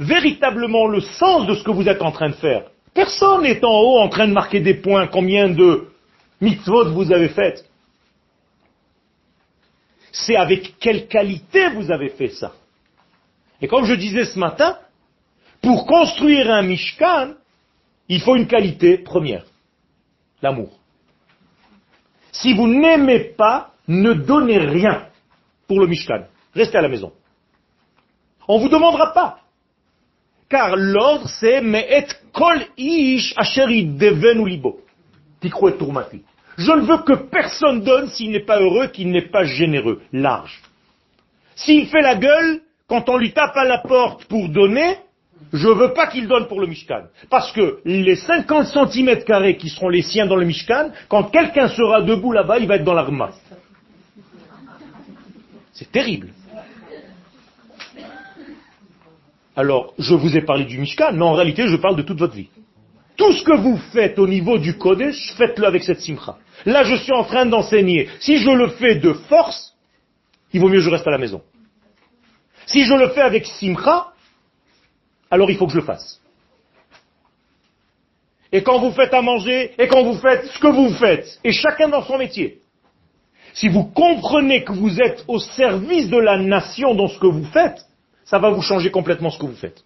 [0.00, 2.64] véritablement le sens de ce que vous êtes en train de faire.
[2.92, 5.86] Personne n'est en haut en train de marquer des points, combien de
[6.40, 7.70] mitzvot vous avez faites
[10.12, 12.52] c'est avec quelle qualité vous avez fait ça.
[13.60, 14.78] Et comme je disais ce matin,
[15.62, 17.34] pour construire un Mishkan,
[18.08, 19.44] il faut une qualité première,
[20.42, 20.78] l'amour.
[22.32, 25.08] Si vous n'aimez pas, ne donnez rien
[25.66, 26.24] pour le Mishkan.
[26.54, 27.12] Restez à la maison.
[28.48, 29.39] On ne vous demandera pas.
[30.50, 34.80] Car l'ordre c'est et kol ish asheri devenu libo.
[35.78, 36.22] Tourmati.
[36.58, 40.60] Je ne veux que personne donne s'il n'est pas heureux, qu'il n'est pas généreux, large.
[41.54, 44.96] S'il fait la gueule, quand on lui tape à la porte pour donner,
[45.52, 47.04] je ne veux pas qu'il donne pour le Mishkan.
[47.30, 51.68] Parce que les 50 cm carrés qui seront les siens dans le Mishkan, quand quelqu'un
[51.68, 53.30] sera debout là-bas, il va être dans l'arma.
[55.72, 56.28] C'est terrible.
[59.56, 62.34] Alors, je vous ai parlé du Mishkan, mais en réalité, je parle de toute votre
[62.34, 62.48] vie.
[63.16, 66.38] Tout ce que vous faites au niveau du Kodesh, faites-le avec cette simcha.
[66.64, 68.08] Là, je suis en train d'enseigner.
[68.20, 69.74] Si je le fais de force,
[70.52, 71.42] il vaut mieux que je reste à la maison.
[72.66, 74.08] Si je le fais avec simcha,
[75.30, 76.20] alors il faut que je le fasse.
[78.52, 81.52] Et quand vous faites à manger, et quand vous faites ce que vous faites, et
[81.52, 82.58] chacun dans son métier,
[83.52, 87.44] si vous comprenez que vous êtes au service de la nation dans ce que vous
[87.44, 87.84] faites,
[88.24, 89.82] ça va vous changer complètement ce que vous faites.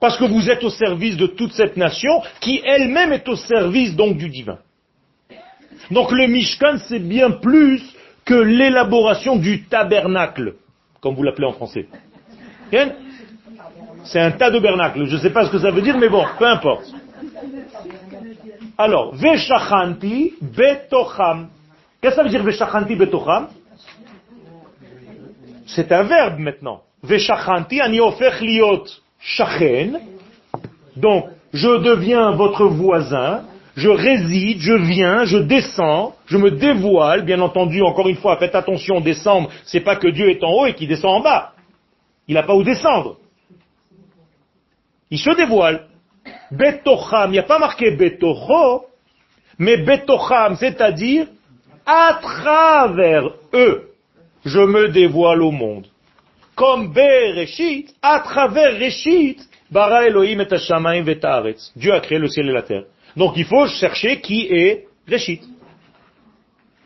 [0.00, 3.94] Parce que vous êtes au service de toute cette nation qui elle-même est au service
[3.94, 4.58] donc du divin.
[5.90, 7.82] Donc le Mishkan, c'est bien plus
[8.24, 10.54] que l'élaboration du tabernacle,
[11.00, 11.86] comme vous l'appelez en français.
[14.04, 15.06] C'est un tas de bernacle.
[15.06, 16.92] Je ne sais pas ce que ça veut dire, mais bon, peu importe.
[18.76, 21.48] Alors, Veshachanti betocham.
[22.00, 23.48] Qu'est-ce que ça veut dire Veshachanti betocham?
[25.66, 26.82] C'est un verbe maintenant.
[27.02, 28.84] Veshachanti ani liot
[29.20, 30.00] Shachen,
[30.96, 33.44] donc je deviens votre voisin,
[33.76, 38.54] je réside, je viens, je descends, je me dévoile, bien entendu, encore une fois, faites
[38.54, 41.52] attention, descendre, c'est pas que Dieu est en haut et qu'il descend en bas.
[42.28, 43.16] Il n'a pas où descendre.
[45.10, 45.86] Il se dévoile.
[46.50, 48.86] Betocham, il n'y a pas marqué Betocho,
[49.58, 51.26] mais Betocham, c'est-à-dire
[51.86, 53.93] à travers eux,
[54.44, 55.86] je me dévoile au monde
[56.54, 61.72] comme Bereshit, à travers Reshit, bara Elohim et Hashamayim vetaretz.
[61.76, 62.84] Dieu a créé le ciel et la terre.
[63.16, 65.42] Donc il faut chercher qui est Reshit.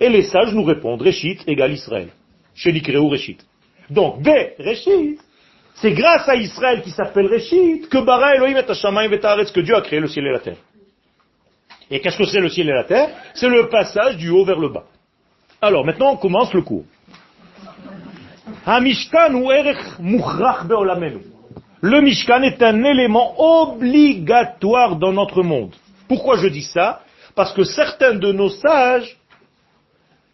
[0.00, 2.08] Et les sages nous répondent, Reshit égale Israël.
[2.54, 3.44] Shenikreu Reshit.
[3.90, 5.18] Donc, Bereshit,
[5.74, 9.74] c'est grâce à Israël qui s'appelle Reshit que bara Elohim et Hashamayim vetaretz, que Dieu
[9.74, 10.56] a créé le ciel et la terre.
[11.90, 13.10] Et qu'est-ce que c'est le ciel et la terre?
[13.34, 14.84] C'est le passage du haut vers le bas.
[15.60, 16.84] Alors maintenant on commence le cours.
[21.80, 25.74] Le Mishkan est un élément obligatoire dans notre monde.
[26.06, 27.00] Pourquoi je dis ça?
[27.34, 29.16] Parce que certains de nos sages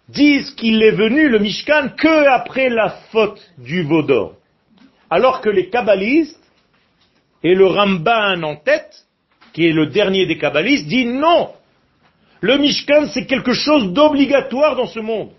[0.08, 4.34] disent qu'il est venu le Mishkan que après la faute du Vaudor.
[5.10, 6.42] Alors que les kabbalistes
[7.44, 9.06] Et le Ramban en tête,
[9.52, 11.52] qui est le dernier des kabbalistes, dit non.
[12.40, 15.30] Le Mishkan, c'est quelque chose d'obligatoire dans ce monde.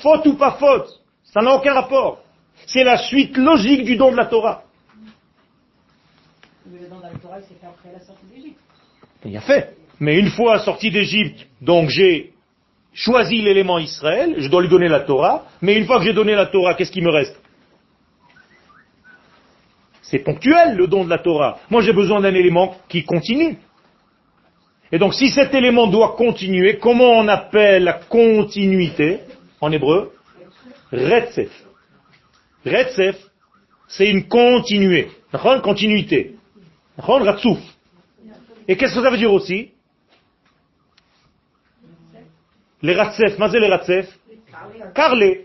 [0.00, 1.01] Faute ou pas faute,
[1.32, 2.22] ça n'a aucun rapport.
[2.66, 4.64] C'est la suite logique du don de la Torah.
[6.66, 8.60] Mais le don de la Torah, c'est fait après la sortie d'Égypte.
[9.24, 9.76] Il a fait.
[9.98, 12.32] Mais une fois sorti d'Égypte, donc j'ai
[12.92, 16.34] choisi l'élément Israël, je dois lui donner la Torah, mais une fois que j'ai donné
[16.34, 17.40] la Torah, qu'est-ce qui me reste?
[20.02, 21.58] C'est ponctuel le don de la Torah.
[21.70, 23.56] Moi j'ai besoin d'un élément qui continue.
[24.90, 29.20] Et donc si cet élément doit continuer, comment on appelle la continuité?
[29.60, 30.12] En hébreu?
[30.92, 31.50] Retsef.
[32.64, 33.16] Retsef,
[33.88, 35.10] c'est une continuée.
[35.32, 36.36] Une continuité.
[36.98, 37.58] Ratsouf.
[38.68, 39.72] Et qu'est-ce que ça veut dire aussi?
[42.82, 44.18] Les Ratsef, mais les Ratsef
[44.94, 45.38] Karle.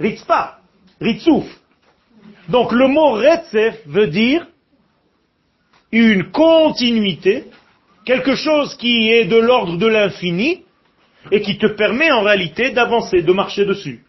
[0.00, 0.60] Ritzpa.
[1.00, 1.44] Ritsouf.
[2.48, 4.46] Donc le mot Retsef veut dire
[5.92, 7.44] une continuité,
[8.04, 10.65] quelque chose qui est de l'ordre de l'infini
[11.30, 14.04] et qui te permet en réalité d'avancer, de marcher dessus.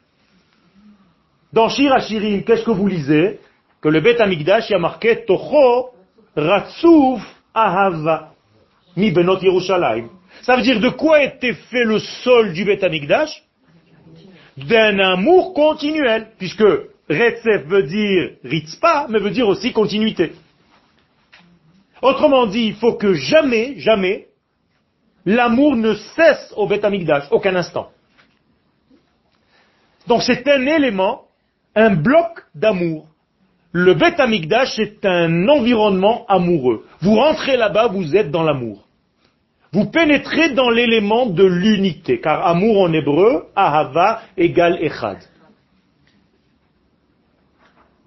[1.54, 3.40] Dans Shir Hashirim, qu'est-ce que vous lisez?
[3.82, 5.90] Que le Bet Amigdash y a marqué Toho
[6.36, 7.22] Ratsuf
[7.54, 8.34] Ahava
[8.96, 10.10] Mi Benot Yerushalayim.
[10.42, 13.44] Ça veut dire de quoi était fait le sol du Bet Amigdash
[14.58, 16.64] D'un amour continuel, puisque
[17.10, 20.34] Retsef veut dire ritzpa, mais veut dire aussi continuité.
[22.02, 24.28] Autrement dit, il faut que jamais, jamais,
[25.28, 27.90] l'amour ne cesse au Beth Amikdash, aucun instant.
[30.08, 31.26] Donc c'est un élément,
[31.76, 33.08] un bloc d'amour.
[33.74, 36.86] Le Beth Amikdash est un environnement amoureux.
[37.02, 38.86] Vous rentrez là-bas, vous êtes dans l'amour.
[39.74, 45.18] Vous pénétrez dans l'élément de l'unité, car amour en hébreu, ahava égale echad.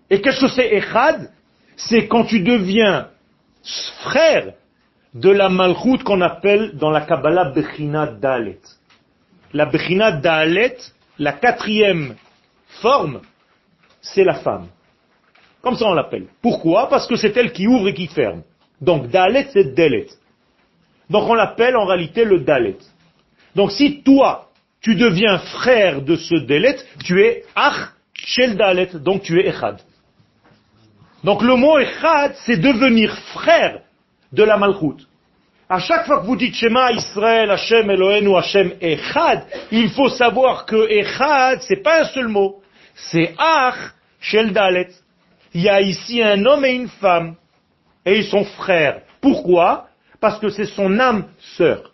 [0.08, 1.30] Et qu'est-ce que c'est Echad
[1.76, 3.08] C'est quand tu deviens
[4.02, 4.54] frère
[5.14, 8.60] de la malchoute qu'on appelle dans la Kabbalah Bechina Dalet.
[9.52, 10.76] La Bechina Dalet,
[11.18, 12.14] la quatrième
[12.80, 13.20] forme,
[14.00, 14.68] c'est la femme.
[15.62, 16.26] Comme ça on l'appelle.
[16.40, 16.88] Pourquoi?
[16.88, 18.42] Parce que c'est elle qui ouvre et qui ferme.
[18.80, 20.06] Donc Dalet, c'est Dalet.
[21.10, 22.78] Donc on l'appelle en réalité le Dalet.
[23.56, 29.22] Donc si toi, tu deviens frère de ce Dalet, tu es Ach Shel Dalet, donc
[29.22, 29.80] tu es Echad.
[31.24, 33.80] Donc le mot Echad, c'est devenir frère
[34.32, 35.06] de la Malchut.
[35.68, 40.66] À chaque fois que vous dites Shema Israël, Hashem Elohenu, Hashem Echad, il faut savoir
[40.66, 42.60] que Echad, c'est pas un seul mot.
[42.94, 44.90] C'est Ach Shel Dalet.
[45.54, 47.36] Il y a ici un homme et une femme.
[48.04, 49.02] Et ils sont frères.
[49.20, 49.86] Pourquoi?
[50.20, 51.92] Parce que c'est son âme sœur.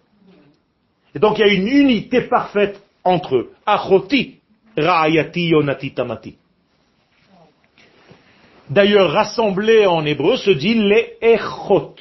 [1.14, 3.52] Et donc il y a une unité parfaite entre eux.
[3.66, 4.40] Achoti,
[4.76, 6.36] Ra'ayati, Yonati, Tamati.
[8.68, 11.94] D'ailleurs, rassemblé en hébreu se dit les echot.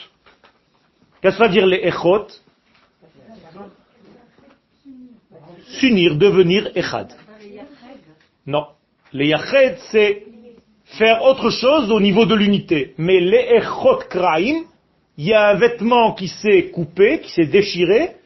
[1.26, 2.28] Qu'est-ce que ça veut dire les echot?
[5.80, 7.12] S'unir, devenir echad.
[8.46, 8.68] Non.
[9.12, 10.24] Les yached, c'est
[10.86, 12.94] faire autre chose au niveau de l'unité.
[13.00, 14.66] Mais les echot kraim,
[15.18, 18.18] il y a un vêtement qui s'est coupé, qui s'est déchiré.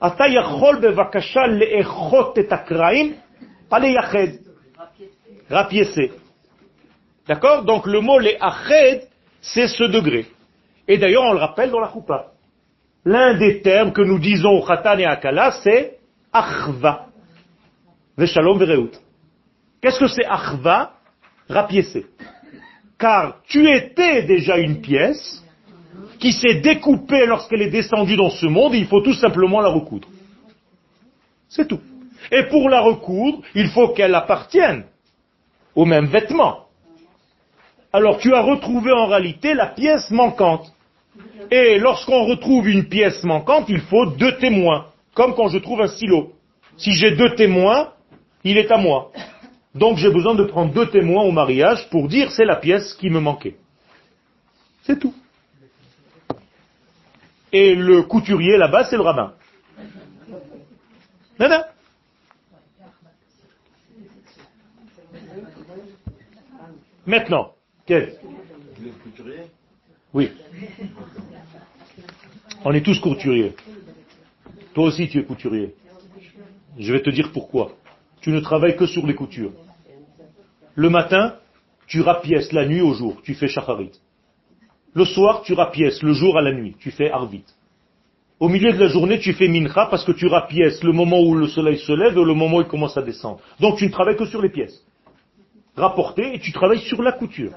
[0.00, 2.44] Ata yachol bevakasha le echot et
[3.68, 4.38] pas les yached.
[5.50, 6.12] Rapiécé.
[7.26, 7.64] D'accord?
[7.64, 9.08] Donc le mot les ached,
[9.40, 10.26] c'est ce degré.
[10.88, 12.32] Et d'ailleurs, on le rappelle dans la choupa.
[13.04, 15.98] L'un des termes que nous disons au khatan et akala, c'est
[16.32, 17.06] achva.
[18.16, 18.90] Veshalom vereut.
[19.80, 20.94] Qu'est-ce que c'est achva
[21.48, 22.06] Rapiécé.
[22.98, 25.44] Car tu étais déjà une pièce
[26.18, 29.68] qui s'est découpée lorsqu'elle est descendue dans ce monde, et il faut tout simplement la
[29.68, 30.08] recoudre.
[31.48, 31.80] C'est tout.
[32.32, 34.84] Et pour la recoudre, il faut qu'elle appartienne
[35.74, 36.68] au même vêtement
[37.92, 40.72] alors tu as retrouvé en réalité la pièce manquante.
[41.50, 45.86] Et lorsqu'on retrouve une pièce manquante, il faut deux témoins, comme quand je trouve un
[45.86, 46.32] stylo.
[46.76, 47.92] Si j'ai deux témoins,
[48.44, 49.10] il est à moi.
[49.74, 53.10] Donc j'ai besoin de prendre deux témoins au mariage pour dire c'est la pièce qui
[53.10, 53.56] me manquait.
[54.82, 55.14] C'est tout.
[57.52, 59.34] Et le couturier là-bas, c'est le rabbin.
[61.38, 61.48] Non,
[67.06, 67.54] Maintenant,
[67.86, 68.18] quel
[70.14, 70.30] Oui.
[72.64, 73.54] On est tous couturiers.
[74.74, 75.74] Toi aussi, tu es couturier.
[76.78, 77.72] Je vais te dire pourquoi.
[78.20, 79.52] Tu ne travailles que sur les coutures.
[80.74, 81.34] Le matin,
[81.86, 83.92] tu rapièces la nuit au jour, tu fais shacharit.
[84.94, 87.44] Le soir, tu rapièces le jour à la nuit, tu fais arvit.
[88.40, 91.34] Au milieu de la journée, tu fais mincha parce que tu rapièces le moment où
[91.34, 93.40] le soleil se lève et le moment où il commence à descendre.
[93.58, 94.84] Donc tu ne travailles que sur les pièces.
[95.76, 97.52] Rapporté et tu travailles sur la couture.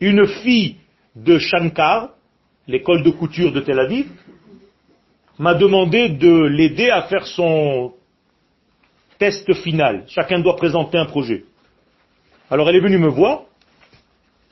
[0.00, 0.76] Une fille
[1.16, 2.10] de Shankar,
[2.66, 4.06] l'école de couture de Tel Aviv,
[5.38, 7.92] m'a demandé de l'aider à faire son
[9.18, 10.04] test final.
[10.08, 11.44] Chacun doit présenter un projet.
[12.50, 13.42] Alors elle est venue me voir,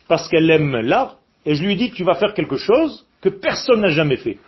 [0.09, 3.29] parce qu'elle aime l'art, et je lui ai dit, tu vas faire quelque chose que
[3.29, 4.39] personne n'a jamais fait.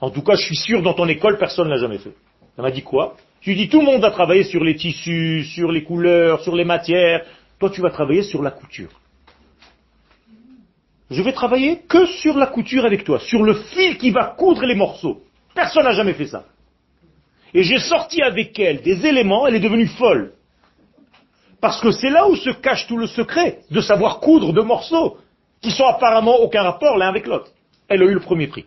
[0.00, 2.14] En tout cas, je suis sûr, dans ton école, personne n'a jamais fait.
[2.56, 3.16] Elle m'a dit quoi?
[3.40, 6.54] Tu lui dis, tout le monde a travaillé sur les tissus, sur les couleurs, sur
[6.54, 7.24] les matières.
[7.58, 8.90] Toi, tu vas travailler sur la couture.
[11.14, 14.66] Je vais travailler que sur la couture avec toi, sur le fil qui va coudre
[14.66, 15.22] les morceaux.
[15.54, 16.44] Personne n'a jamais fait ça.
[17.54, 20.32] Et j'ai sorti avec elle des éléments, elle est devenue folle.
[21.60, 25.18] Parce que c'est là où se cache tout le secret de savoir coudre de morceaux
[25.60, 27.52] qui sont apparemment aucun rapport l'un avec l'autre.
[27.86, 28.64] Elle a eu le premier prix.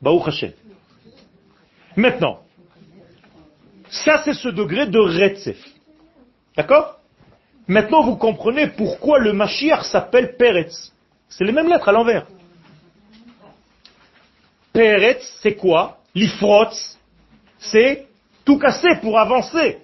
[0.00, 0.52] Baou Hashem.
[1.94, 2.38] Maintenant,
[3.90, 5.62] ça c'est ce degré de Retsef.
[6.56, 6.96] D'accord?
[7.66, 10.94] Maintenant vous comprenez pourquoi le Mashiach s'appelle Peretz.
[11.28, 12.26] C'est les mêmes lettres à l'envers.
[14.72, 15.98] Peretz, c'est quoi?
[16.14, 16.98] L'ifrotz,
[17.58, 18.06] c'est
[18.44, 19.78] tout casser pour avancer.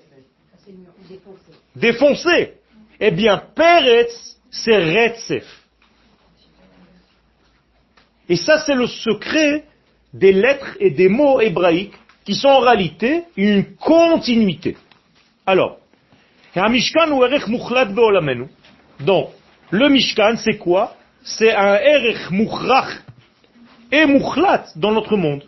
[1.77, 2.55] Défoncer.
[3.01, 5.45] Eh bien, Peretz, c'est Retsef.
[8.29, 9.65] Et ça, c'est le secret
[10.13, 14.77] des lettres et des mots hébraïques qui sont en réalité une continuité.
[15.45, 15.79] Alors,
[19.01, 19.31] donc,
[19.71, 20.97] le Mishkan, c'est quoi?
[21.25, 23.01] C'est un erech mukhrach
[23.91, 25.45] et mukhlat dans notre monde.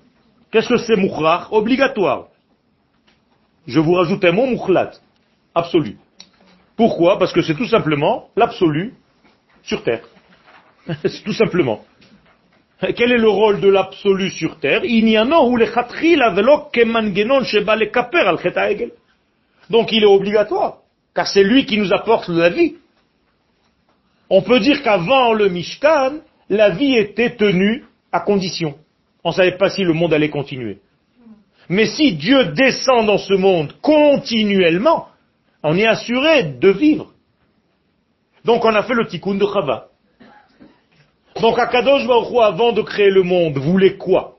[0.50, 1.52] Qu'est-ce que c'est mukhrach?
[1.52, 2.28] Obligatoire.
[3.66, 4.92] Je vous rajoute un mot mukhlat,
[5.54, 5.98] absolu.
[6.76, 7.18] Pourquoi?
[7.18, 8.94] Parce que c'est tout simplement l'absolu
[9.62, 10.04] sur Terre.
[11.04, 11.84] c'est tout simplement.
[12.80, 14.82] Quel est le rôle de l'absolu sur terre?
[19.70, 20.78] Donc il est obligatoire,
[21.14, 22.76] car c'est lui qui nous apporte la vie.
[24.28, 26.18] On peut dire qu'avant le Mishkan,
[26.48, 28.74] la vie était tenue à condition.
[29.22, 30.78] On ne savait pas si le monde allait continuer.
[31.68, 35.08] Mais si Dieu descend dans ce monde continuellement,
[35.62, 37.12] on est assuré de vivre.
[38.44, 39.88] Donc on a fait le tikkun de Chava.
[41.40, 44.36] Donc Akadosh Baruch avant de créer le monde, voulait quoi?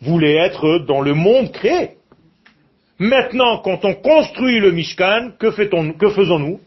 [0.00, 1.96] Voulait être dans le monde créé.
[2.98, 5.48] Maintenant, quand on construit le Mishkan, que,
[5.92, 6.60] que faisons-nous?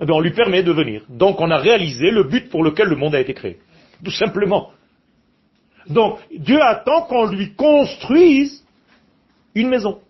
[0.00, 1.02] Eh On lui permet de venir.
[1.08, 3.58] Donc on a réalisé le but pour lequel le monde a été créé.
[4.04, 4.70] Tout simplement.
[5.88, 8.64] Donc Dieu attend qu'on lui construise
[9.54, 10.00] une maison.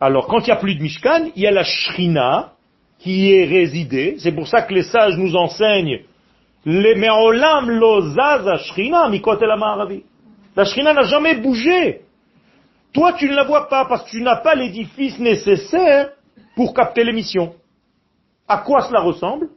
[0.00, 2.52] Alors quand il n'y a plus de Mishkan, il y a la Shrina,
[2.98, 4.16] qui est résidé.
[4.18, 6.00] C'est pour ça que les sages nous enseignent
[6.64, 8.02] les me'olam lo
[8.58, 9.38] shrina mikot
[10.56, 12.02] La shrina n'a jamais bougé.
[12.92, 16.10] Toi, tu ne la vois pas parce que tu n'as pas l'édifice nécessaire
[16.56, 17.54] pour capter l'émission.
[18.48, 19.48] À quoi cela ressemble?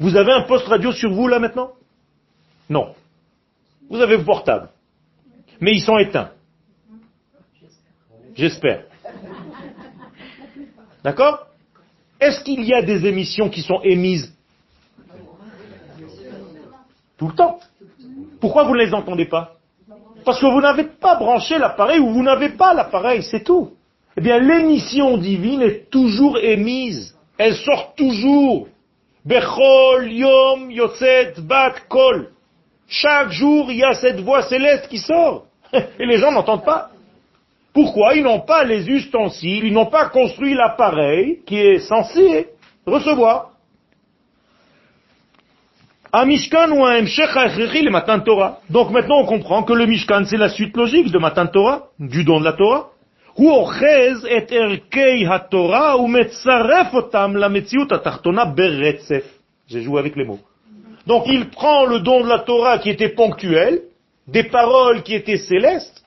[0.00, 1.72] Vous avez un poste radio sur vous là maintenant?
[2.68, 2.94] Non.
[3.88, 4.68] Vous avez vos portables.
[5.60, 6.30] Mais ils sont éteints.
[8.34, 8.84] J'espère.
[11.04, 11.46] D'accord?
[12.18, 14.34] Est-ce qu'il y a des émissions qui sont émises?
[17.16, 17.60] Tout le temps
[18.40, 19.56] Pourquoi vous ne les entendez pas?
[20.24, 23.70] Parce que vous n'avez pas branché l'appareil ou vous n'avez pas l'appareil, c'est tout.
[24.16, 27.16] Eh bien, l'émission divine est toujours émise.
[27.38, 28.68] Elle sort toujours.
[29.24, 32.30] Bechol, Yom, Yotzet, Bat, Kol.
[32.88, 35.46] Chaque jour, il y a cette voix céleste qui sort.
[35.72, 36.90] Et les gens n'entendent pas.
[37.72, 42.48] Pourquoi Ils n'ont pas les ustensiles, ils n'ont pas construit l'appareil qui est censé
[42.86, 43.51] recevoir.
[46.14, 48.58] Un Mishkan ou un Mshech le matin Torah.
[48.68, 52.22] Donc maintenant on comprend que le Mishkan c'est la suite logique de matin Torah, du
[52.22, 52.90] don de la Torah.
[59.68, 60.40] J'ai joué avec les mots.
[61.06, 63.80] Donc il prend le don de la Torah qui était ponctuel,
[64.26, 66.04] des paroles qui étaient célestes,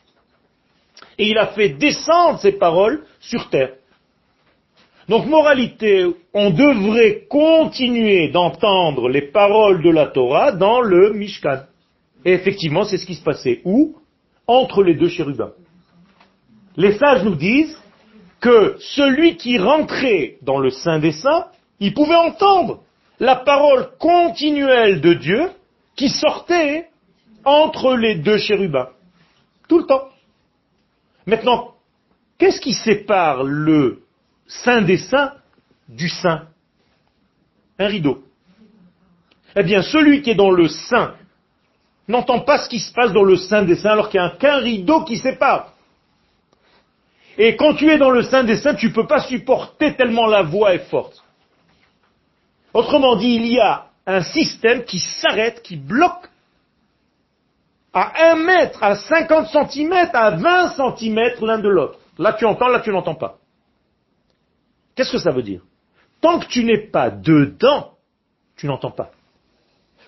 [1.18, 3.72] et il a fait descendre ces paroles sur terre.
[5.08, 11.62] Donc, moralité, on devrait continuer d'entendre les paroles de la Torah dans le Mishkan.
[12.24, 13.62] Et effectivement, c'est ce qui se passait.
[13.66, 13.96] Où?
[14.48, 15.52] Entre les deux chérubins.
[16.76, 17.78] Les sages nous disent
[18.42, 21.48] que celui qui rentrait dans le Saint des Saints,
[21.80, 22.82] il pouvait entendre
[23.20, 25.50] la parole continuelle de Dieu
[25.96, 26.88] qui sortait
[27.44, 28.90] entre les deux chérubins.
[29.68, 30.10] Tout le temps.
[31.26, 31.76] Maintenant,
[32.38, 34.05] qu'est-ce qui sépare le
[34.48, 35.34] saint des saints
[35.88, 36.48] du saint
[37.80, 38.24] Un rideau.
[39.56, 41.16] Eh bien, celui qui est dans le saint
[42.08, 44.32] n'entend pas ce qui se passe dans le saint des saints alors qu'il n'y a
[44.32, 45.74] qu'un rideau qui sépare.
[47.38, 50.28] Et quand tu es dans le saint des saints, tu ne peux pas supporter tellement
[50.28, 51.24] la voix est forte.
[52.74, 56.30] Autrement dit, il y a un système qui s'arrête, qui bloque
[57.94, 61.98] à 1 mètre, à 50 cm, à 20 cm l'un de l'autre.
[62.18, 63.38] Là tu entends, là tu n'entends pas.
[64.96, 65.62] Qu'est-ce que ça veut dire
[66.22, 67.92] Tant que tu n'es pas dedans,
[68.56, 69.12] tu n'entends pas.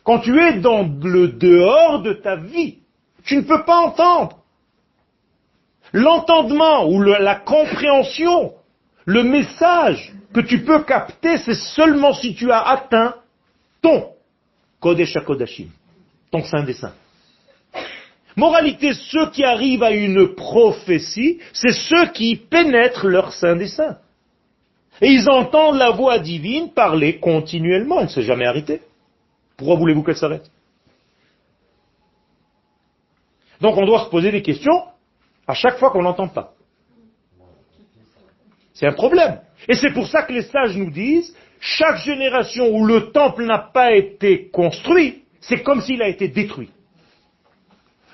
[0.04, 2.78] Quand tu es dans le dehors de ta vie,
[3.26, 4.38] tu ne peux pas entendre.
[5.92, 8.54] L'entendement ou la compréhension,
[9.06, 13.16] le message que tu peux capter, c'est seulement si tu as atteint
[13.82, 14.12] ton
[14.80, 15.70] Kodesh Kodashim,
[16.32, 16.94] ton Saint des Saints.
[18.36, 23.98] Moralité, ceux qui arrivent à une prophétie, c'est ceux qui pénètrent leur Saint des Saints.
[25.02, 28.82] Et ils entendent la voix divine parler continuellement, elle ne s'est jamais arrêtée.
[29.56, 30.50] Pourquoi voulez-vous qu'elle s'arrête?
[33.62, 34.84] Donc on doit se poser des questions
[35.48, 36.54] à chaque fois qu'on n'entend pas.
[38.74, 39.40] C'est un problème.
[39.68, 43.58] Et c'est pour ça que les sages nous disent, chaque génération où le temple n'a
[43.58, 46.70] pas été construit, c'est comme s'il a été détruit.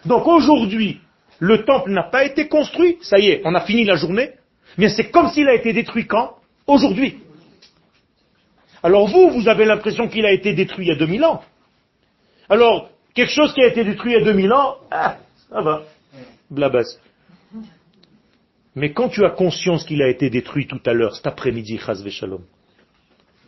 [0.05, 1.01] Donc aujourd'hui,
[1.39, 4.31] le temple n'a pas été construit, ça y est, on a fini la journée,
[4.77, 6.37] mais c'est comme s'il a été détruit quand?
[6.67, 7.19] Aujourd'hui.
[8.81, 11.41] Alors vous, vous avez l'impression qu'il a été détruit il y a 2000 ans.
[12.49, 15.17] Alors, quelque chose qui a été détruit il y a 2000 ans, ah,
[15.49, 15.83] ça va,
[16.49, 16.97] blabas.
[18.75, 22.43] Mais quand tu as conscience qu'il a été détruit tout à l'heure, cet après-midi, Shalom,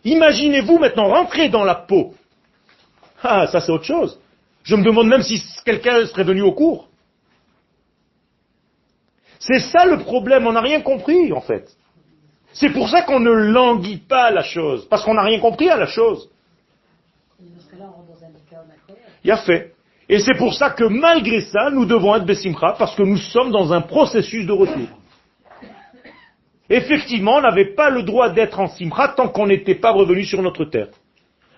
[0.03, 2.13] imaginez-vous maintenant rentrer dans la peau.
[3.23, 4.19] Ah, ça c'est autre chose.
[4.63, 6.87] Je me demande même si quelqu'un serait venu au cours.
[9.39, 11.75] C'est ça le problème, on n'a rien compris en fait.
[12.55, 15.75] C'est pour ça qu'on ne languit pas la chose, parce qu'on n'a rien compris à
[15.75, 16.29] la chose.
[19.25, 19.73] Il a fait.
[20.07, 23.51] Et c'est pour ça que malgré ça, nous devons être Bessimcha, parce que nous sommes
[23.51, 24.87] dans un processus de retour.
[26.69, 30.41] Effectivement, on n'avait pas le droit d'être en Simcha tant qu'on n'était pas revenu sur
[30.41, 30.87] notre terre.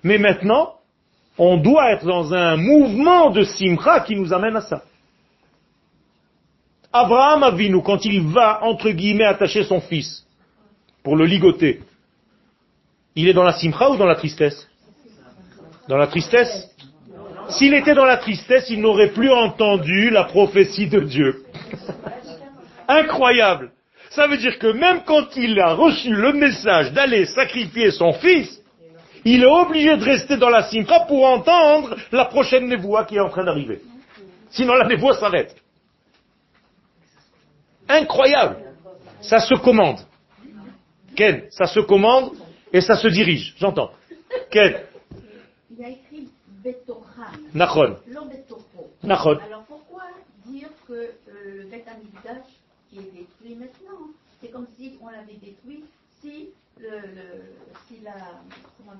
[0.03, 0.77] Mais maintenant,
[1.37, 4.81] on doit être dans un mouvement de Simcha qui nous amène à ça.
[6.91, 10.26] Abraham Avinu, quand il va, entre guillemets, attacher son fils,
[11.07, 11.79] pour le ligoter,
[13.15, 14.67] il est dans la simcha ou dans la tristesse?
[15.87, 16.69] Dans la tristesse?
[17.47, 21.45] S'il était dans la tristesse, il n'aurait plus entendu la prophétie de Dieu.
[22.89, 23.71] Incroyable.
[24.09, 28.61] Ça veut dire que même quand il a reçu le message d'aller sacrifier son fils,
[29.23, 33.21] il est obligé de rester dans la simcha pour entendre la prochaine névoie qui est
[33.21, 33.79] en train d'arriver.
[34.49, 35.55] Sinon la névoie s'arrête.
[37.87, 38.57] Incroyable.
[39.21, 39.99] Ça se commande.
[41.17, 42.33] Ken, ça se commande
[42.71, 43.55] et ça se dirige.
[43.57, 43.89] J'entends.
[44.51, 44.75] Ken.
[45.71, 46.29] Il a écrit
[46.63, 47.31] Betorah.
[47.55, 47.97] Nachon.
[49.01, 49.39] Nachon.
[49.39, 50.03] Alors pourquoi
[50.45, 51.09] dire que euh,
[51.57, 51.83] le Bet
[52.89, 54.05] qui est détruit maintenant,
[54.39, 55.85] c'est comme si on l'avait détruit
[56.21, 56.49] si,
[56.79, 57.55] le, le,
[57.87, 58.13] si la,
[58.77, 58.97] comment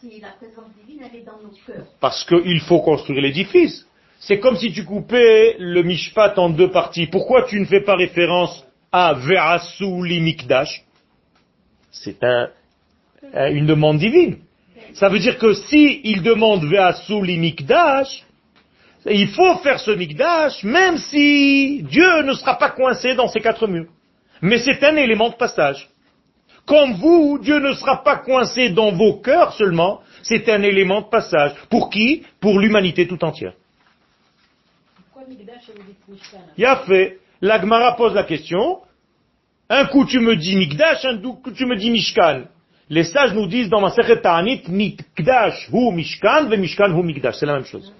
[0.00, 1.86] si la présence divine elle est dans nos cœurs.
[2.00, 3.86] Parce qu'il faut construire l'édifice.
[4.20, 7.06] C'est comme si tu coupais le mishpat en deux parties.
[7.06, 10.84] Pourquoi tu ne fais pas référence à Verasu Limikdash?
[11.90, 12.18] C'est
[13.34, 14.38] une demande divine.
[14.94, 18.24] Ça veut dire que si il demande Ve'asuli Mikdash,
[19.06, 23.66] il faut faire ce Mikdash, même si Dieu ne sera pas coincé dans ces quatre
[23.66, 23.88] murs.
[24.42, 25.88] Mais c'est un élément de passage.
[26.66, 31.08] Comme vous, Dieu ne sera pas coincé dans vos cœurs seulement, c'est un élément de
[31.08, 31.52] passage.
[31.68, 32.24] Pour qui?
[32.40, 33.54] Pour l'humanité tout entière.
[36.56, 37.18] Il a fait.
[37.40, 38.80] L'Agmara pose la question,
[39.70, 42.42] un coup tu me dis Mikdash, un coup tu me dis Mishkan.
[42.90, 47.36] Les sages nous disent dans ma Ta'anit, Mikdash hu Mishkan, ve Mishkan hu Mikdash.
[47.36, 47.94] C'est la même chose.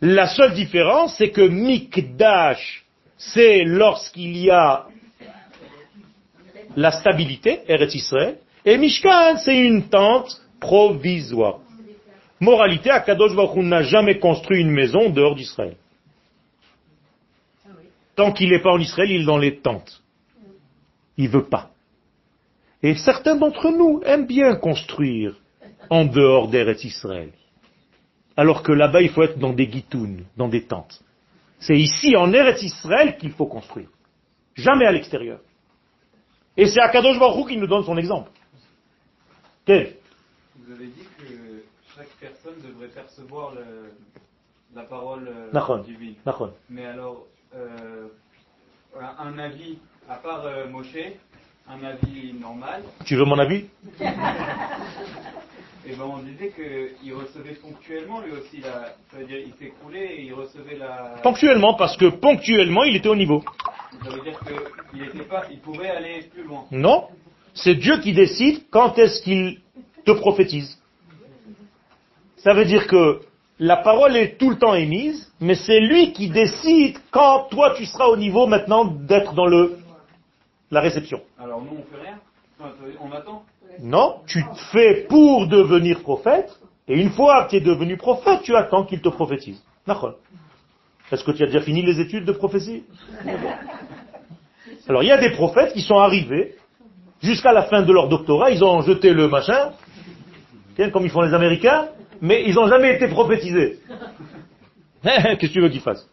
[0.00, 2.84] La seule différence, c'est que Mikdash,
[3.18, 4.86] c'est lorsqu'il y a
[6.74, 11.58] la stabilité, Eretz Israël, et Mishkan, c'est une tente provisoire.
[12.40, 15.76] Moralité, Akadosh Baruch n'a jamais construit une maison dehors d'Israël.
[18.16, 20.02] Tant qu'il n'est pas en Israël, il est dans les tentes.
[21.16, 21.70] Il veut pas.
[22.82, 25.36] Et certains d'entre nous aiment bien construire
[25.90, 27.30] en dehors d'Eretz Israël.
[28.36, 31.02] Alors que là-bas, il faut être dans des guitounes, dans des tentes.
[31.58, 33.88] C'est ici, en Eretz Israël, qu'il faut construire.
[34.54, 35.40] Jamais à l'extérieur.
[36.56, 38.30] Et c'est Akadosh Baruch qui nous donne son exemple.
[39.64, 39.94] Quel
[40.56, 41.62] Vous avez dit que
[41.94, 43.52] chaque personne devrait percevoir
[44.74, 46.14] la parole euh, divine.
[46.70, 47.26] Mais alors,
[49.18, 49.78] un avis,
[50.08, 50.96] à part euh, Moshe,
[51.68, 52.82] un avis normal.
[53.04, 53.66] Tu veux mon avis?
[55.88, 58.96] Et ben on disait qu'il recevait ponctuellement lui aussi la.
[59.08, 61.14] C'est-à-dire il s'écroulait et il recevait la.
[61.22, 63.44] Ponctuellement, parce que ponctuellement il était au niveau.
[64.02, 66.64] Ça veut dire qu'il pas, il pouvait aller plus loin.
[66.72, 67.06] Non.
[67.54, 69.60] C'est Dieu qui décide quand est-ce qu'il
[70.04, 70.76] te prophétise.
[72.38, 73.20] Ça veut dire que
[73.58, 77.86] la parole est tout le temps émise, mais c'est lui qui décide quand toi tu
[77.86, 79.78] seras au niveau maintenant d'être dans le
[80.70, 81.20] la réception.
[81.38, 82.18] Alors nous on fait rien?
[83.00, 83.42] On attend?
[83.80, 86.50] Non, tu te fais pour devenir prophète,
[86.88, 89.62] et une fois que tu es devenu prophète, tu attends qu'il te prophétise.
[91.12, 92.84] Est-ce que tu as déjà fini les études de prophétie?
[94.88, 96.54] Alors il y a des prophètes qui sont arrivés,
[97.22, 99.72] jusqu'à la fin de leur doctorat, ils ont jeté le machin,
[100.92, 101.88] comme ils font les Américains,
[102.20, 103.78] mais ils n'ont jamais été prophétisés.
[105.02, 106.08] Qu'est-ce que tu veux qu'ils fassent?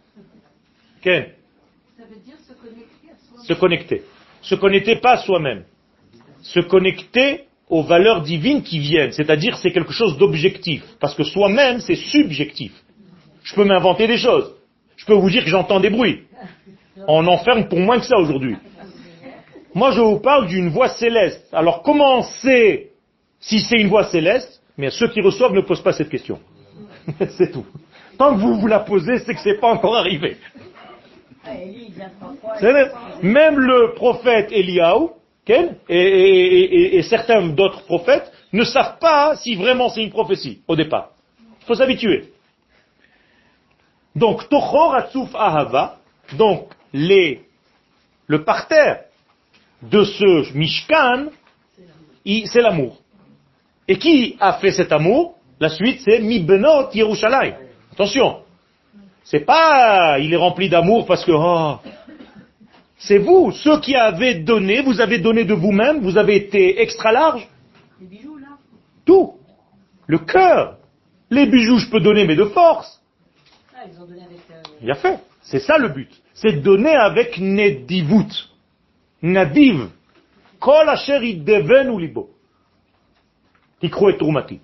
[1.98, 3.46] Ça veut dire se connecter à soi-même.
[3.46, 4.04] Se connecter.
[4.42, 5.64] Se connecter pas à soi-même.
[6.42, 9.12] Se connecter aux valeurs divines qui viennent.
[9.12, 10.84] C'est-à-dire c'est quelque chose d'objectif.
[11.00, 12.72] Parce que soi-même, c'est subjectif.
[13.44, 14.54] Je peux m'inventer des choses.
[14.96, 16.24] Je peux vous dire que j'entends des bruits.
[17.08, 18.56] On enferme pour moins que ça aujourd'hui.
[19.74, 21.48] Moi, je vous parle d'une voix céleste.
[21.52, 22.92] Alors, comment on sait
[23.40, 24.62] si c'est une voix céleste?
[24.78, 26.40] Mais ceux qui reçoivent ne posent pas cette question.
[27.38, 27.66] c'est tout.
[28.18, 30.38] Tant que vous vous la posez, c'est que ce n'est pas encore arrivé.
[33.22, 35.12] Même le prophète Eliaou,
[35.90, 41.10] et, certains d'autres prophètes ne savent pas si vraiment c'est une prophétie au départ.
[41.62, 42.32] Il faut s'habituer.
[44.16, 45.98] Donc, Tochor Atzuf Ahava,
[46.38, 49.06] donc le parterre
[49.82, 51.28] de ce Mishkan,
[52.26, 53.03] c'est l'amour.
[53.88, 55.36] Et qui a fait cet amour?
[55.60, 57.56] La suite, c'est Mibnot Yerushalayim.
[57.92, 58.40] Attention.
[59.24, 61.80] C'est pas, il est rempli d'amour parce que, oh,
[62.98, 67.12] c'est vous, ceux qui avez donné, vous avez donné de vous-même, vous avez été extra
[67.12, 67.48] large.
[68.00, 68.58] Les bijoux, là.
[69.06, 69.34] Tout.
[70.08, 70.78] Le cœur.
[71.30, 73.02] Les bijoux, je peux donner, mais de force.
[73.76, 74.62] Ah, ils ont donné avec, euh...
[74.82, 75.20] Il a fait.
[75.42, 76.10] C'est ça le but.
[76.34, 78.50] C'est donner avec nedivut.
[79.22, 79.90] Nadiv.
[80.60, 81.18] Kol asher
[81.90, 82.30] ou libo.
[83.84, 84.62] Tikrou et Tourmati.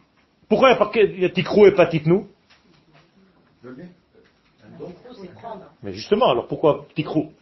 [0.48, 2.28] Pourquoi il y a Tikrou et pas Titnou
[5.84, 7.34] Mais justement, alors pourquoi Tikrou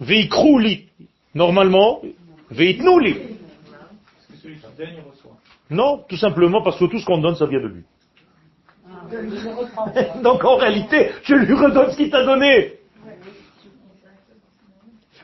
[0.00, 0.88] Veikrou li.
[1.36, 2.02] Normalement,
[2.50, 3.16] veitnou li.
[5.70, 7.84] Non, tout simplement parce que tout ce qu'on donne, ça vient de lui.
[10.24, 12.80] Donc en réalité, je lui redonne ce qu'il t'a donné.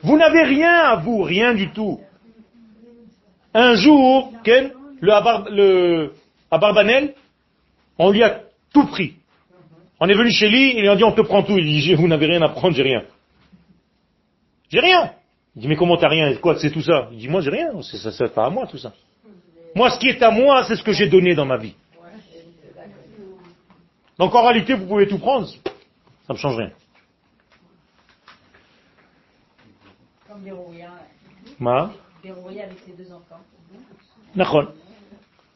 [0.01, 1.99] Vous n'avez rien à vous, rien du tout.
[3.53, 6.13] Un jour, Ken, le,
[6.49, 7.13] à Barbanel,
[7.97, 8.41] on lui a
[8.73, 9.15] tout pris.
[9.99, 11.57] On est venu chez lui, il a dit on te prend tout.
[11.57, 13.03] Il dit vous n'avez rien à prendre, j'ai rien.
[14.69, 15.13] J'ai rien.
[15.55, 16.35] Il dit mais comment t'as rien?
[16.37, 17.09] Quoi c'est tout ça?
[17.11, 18.91] Il dit moi j'ai rien, ça c'est pas à moi tout ça.
[19.75, 21.75] Moi ce qui est à moi, c'est ce que j'ai donné dans ma vie.
[24.17, 25.59] Donc en réalité vous pouvez tout prendre, ça
[26.29, 26.71] ne me change rien.
[30.27, 30.43] Comme
[31.59, 31.91] Ma?
[32.24, 33.42] avec ses deux enfants.
[34.36, 34.66] נכון.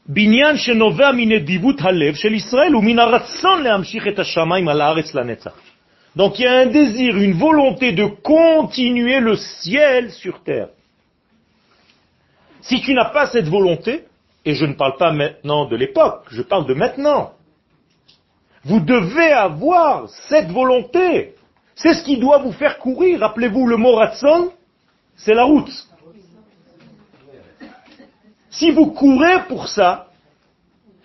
[0.06, 5.58] בניין שנובע מנדיבות הלב של ישראל ומן הרצון להמשיך את השמיים על הארץ לנצח.
[6.16, 10.68] Donc il y a un désir, une volonté de continuer le ciel sur terre.
[12.60, 14.04] Si tu n'as pas cette volonté,
[14.44, 17.32] et je ne parle pas maintenant de l'époque, je parle de maintenant,
[18.64, 21.34] vous devez avoir cette volonté.
[21.74, 23.20] C'est ce qui doit vous faire courir.
[23.20, 24.52] Rappelez-vous, le mot ratson,
[25.16, 25.72] c'est la route.
[28.57, 30.07] Si vous courez pour ça,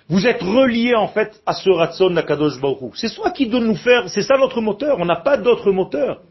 [0.09, 3.77] vous êtes relié en fait à ce Ratson Nakadosh Baruch C'est soi qui doit nous
[3.77, 6.23] faire, c'est ça notre moteur, on n'a pas d'autre moteur.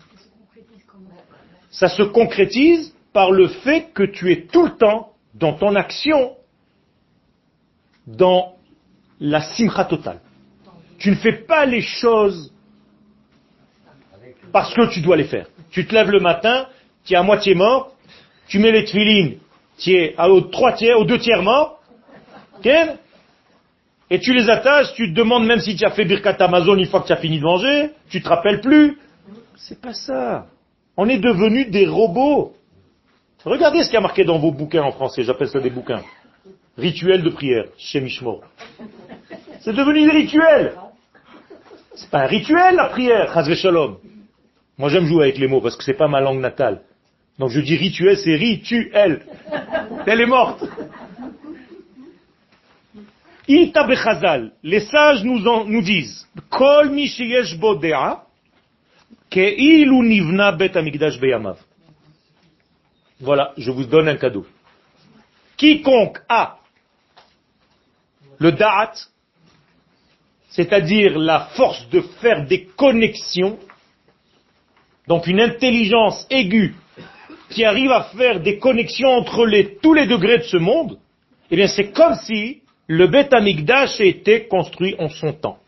[1.69, 6.37] Ça se concrétise par le fait que tu es tout le temps dans ton action,
[8.07, 8.55] dans
[9.19, 10.21] la simcha totale.
[10.97, 12.51] Tu ne fais pas les choses
[14.51, 15.45] parce que tu dois les faire.
[15.69, 16.65] Tu te lèves le matin,
[17.05, 17.93] tu es à moitié mort,
[18.47, 19.37] tu mets les tefilines
[19.81, 21.81] tu es aux trois tiers, aux deux tiers morts,
[22.63, 26.85] et tu les attaches, tu te demandes même si tu as fait Birkat Amazon une
[26.85, 28.99] fois que tu as fini de manger, tu te rappelles plus.
[29.55, 30.45] C'est pas ça.
[30.97, 32.53] On est devenus des robots.
[33.43, 36.01] Regardez ce qu'il y a marqué dans vos bouquins en français, j'appelle ça des bouquins.
[36.77, 38.41] Rituel de prière, chez Mishmo.
[39.61, 40.73] C'est devenu des rituels.
[41.95, 43.97] C'est pas un rituel la prière, Shalom.
[44.77, 46.81] Moi j'aime jouer avec les mots parce que c'est pas ma langue natale.
[47.41, 49.25] Donc je dis rituel, c'est rituel.
[50.05, 50.63] Elle est morte.
[53.47, 57.31] Les sages nous, nous disent, Kol nivna
[60.51, 60.69] bet
[61.19, 61.57] beyamav.
[63.19, 64.45] Voilà, je vous donne un cadeau.
[65.57, 66.59] Quiconque a
[68.37, 68.93] le da'at,
[70.49, 73.57] c'est-à-dire la force de faire des connexions,
[75.07, 76.75] donc une intelligence aiguë
[77.51, 79.47] qui arrive à faire des connexions entre
[79.81, 80.97] tous les degrés de ce monde,
[81.51, 85.59] eh bien c'est comme si le Beth Amikdash était construit en son temps.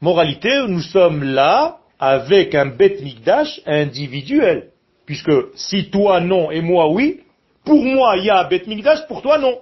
[0.00, 4.70] Moralité, nous sommes là avec un Beth Mikdash individuel.
[5.06, 7.20] Puisque si toi non et moi oui,
[7.64, 9.60] pour moi il y a un Beth Mikdash, pour toi non.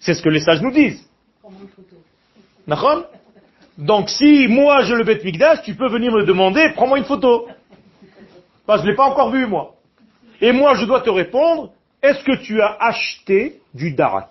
[0.00, 1.08] C'est ce que les sages nous disent.
[3.78, 7.46] Donc si moi je le Beth Mikdash, tu peux venir me demander, prends-moi une photo.
[8.68, 9.74] Je ne l'ai pas encore vu moi.
[10.40, 14.30] Et moi je dois te répondre, est-ce que tu as acheté du darat?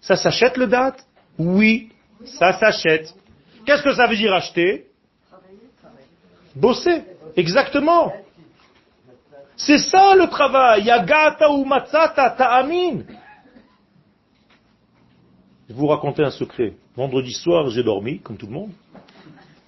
[0.00, 0.96] Ça s'achète le darat?
[1.38, 1.90] Oui,
[2.24, 3.14] ça s'achète.
[3.64, 4.86] Qu'est-ce que ça veut dire acheter?
[6.54, 7.02] Bosser,
[7.36, 8.12] exactement.
[9.56, 10.84] C'est ça le travail.
[10.84, 13.02] Yagata ou matzata ta'amin.
[15.68, 16.74] Je vais vous raconter un secret.
[16.96, 18.70] Vendredi soir, j'ai dormi, comme tout le monde.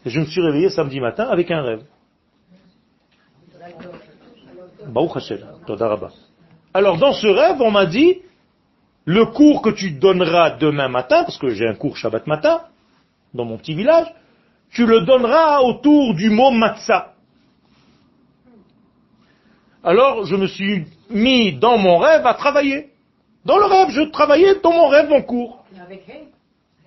[0.05, 1.85] Et je me suis réveillé samedi matin avec un rêve.
[6.75, 8.19] Alors dans ce rêve, on m'a dit,
[9.05, 12.63] le cours que tu donneras demain matin, parce que j'ai un cours Shabbat matin,
[13.35, 14.07] dans mon petit village,
[14.71, 17.15] tu le donneras autour du mot matzah.
[19.83, 22.91] Alors je me suis mis dans mon rêve à travailler.
[23.45, 25.65] Dans le rêve, je travaillais dans mon rêve mon cours.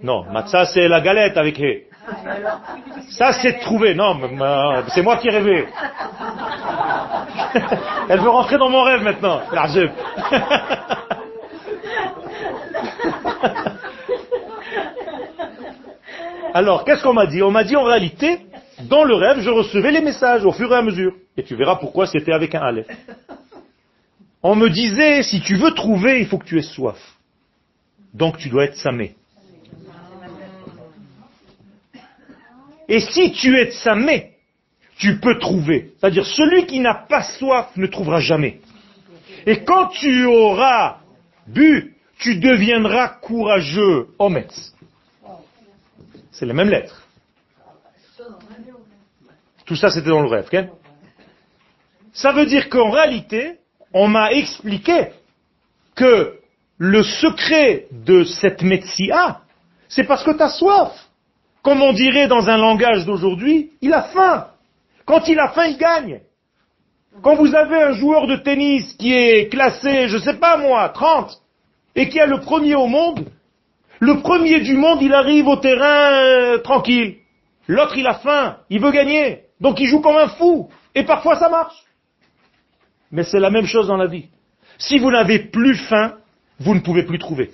[0.02, 1.88] Non, matzah c'est la galette avec hé.
[3.10, 3.94] Ça c'est trouvé.
[3.96, 4.20] Non,
[4.90, 5.68] c'est moi qui rêvais.
[8.10, 9.42] Elle veut rentrer dans mon rêve maintenant.
[16.54, 17.42] Alors, qu'est-ce qu'on m'a dit?
[17.42, 18.46] On m'a dit en réalité,
[18.82, 21.14] dans le rêve, je recevais les messages au fur et à mesure.
[21.36, 22.88] Et tu verras pourquoi c'était avec un Aleph.
[24.44, 27.00] On me disait, si tu veux trouver, il faut que tu aies soif.
[28.14, 29.16] Donc tu dois être samé.
[32.94, 34.34] Et si tu es samé,
[34.98, 35.94] tu peux trouver.
[35.98, 38.60] C'est-à-dire, celui qui n'a pas soif ne trouvera jamais.
[39.48, 40.98] Et quand tu auras
[41.48, 44.76] bu, tu deviendras courageux, Ometz.
[46.32, 47.02] C'est les mêmes lettres.
[49.66, 50.48] Tout ça, c'était dans le rêve.
[52.14, 53.58] ça veut dire qu'en réalité,
[53.92, 55.08] on m'a expliqué
[55.96, 56.38] que
[56.78, 59.42] le secret de cette Metsia,
[59.90, 61.03] c'est parce que tu as soif.
[61.64, 64.48] Comme on dirait dans un langage d'aujourd'hui, il a faim.
[65.06, 66.22] Quand il a faim, il gagne.
[67.22, 71.32] Quand vous avez un joueur de tennis qui est classé, je sais pas moi, 30,
[71.96, 73.26] et qui est le premier au monde,
[74.00, 77.18] le premier du monde, il arrive au terrain euh, tranquille.
[77.68, 79.44] L'autre, il a faim, il veut gagner.
[79.62, 80.70] Donc il joue comme un fou.
[80.94, 81.82] Et parfois ça marche.
[83.12, 84.26] Mais c'est la même chose dans la vie.
[84.78, 86.16] Si vous n'avez plus faim,
[86.60, 87.52] vous ne pouvez plus trouver.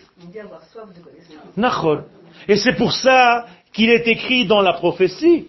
[2.47, 3.45] Et c'est pour ça
[3.79, 5.47] qu'il est écrit dans la prophétie,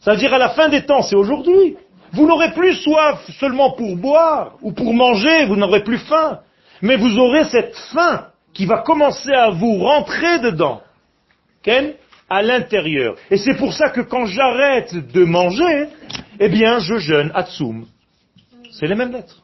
[0.00, 1.76] c'est-à-dire à la fin des temps, c'est aujourd'hui.
[2.12, 6.38] Vous n'aurez plus soif seulement pour boire ou pour manger, vous n'aurez plus faim.
[6.80, 10.80] Mais vous aurez cette faim qui va commencer à vous rentrer dedans.
[12.30, 13.16] À l'intérieur.
[13.30, 15.88] Et c'est pour ça que quand j'arrête de manger,
[16.40, 17.86] eh bien, je jeûne Atsum.
[18.72, 19.42] C'est les mêmes lettres.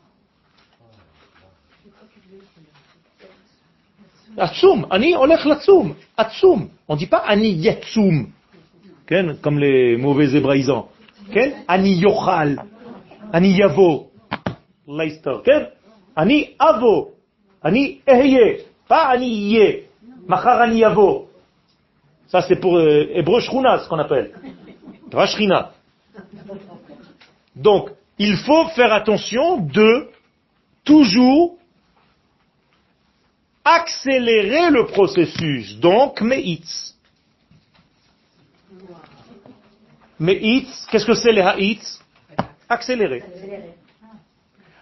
[4.36, 5.94] Atsum, ani olech latsum.
[6.16, 6.68] Atsum.
[6.88, 8.32] On ne dit pas ani yatsum
[9.42, 10.88] comme les mauvais hébraïsants.
[11.68, 12.62] Ani yochal,
[13.32, 14.11] ani yavo,
[16.16, 17.12] ani avo,
[17.62, 19.88] ani ehye, pas ani ye,
[20.26, 21.28] machar ani yavo.
[22.28, 24.32] Ça c'est pour euh, hébreu shruna, ce qu'on appelle.
[25.12, 25.72] Rashrina.
[27.57, 30.09] Donc, il faut faire attention de
[30.84, 31.57] toujours
[33.64, 35.76] accélérer le processus.
[35.78, 36.94] Donc, meitz.
[40.20, 42.00] Hits, qu'est-ce que c'est les ha'itz
[42.68, 43.22] Accélérer.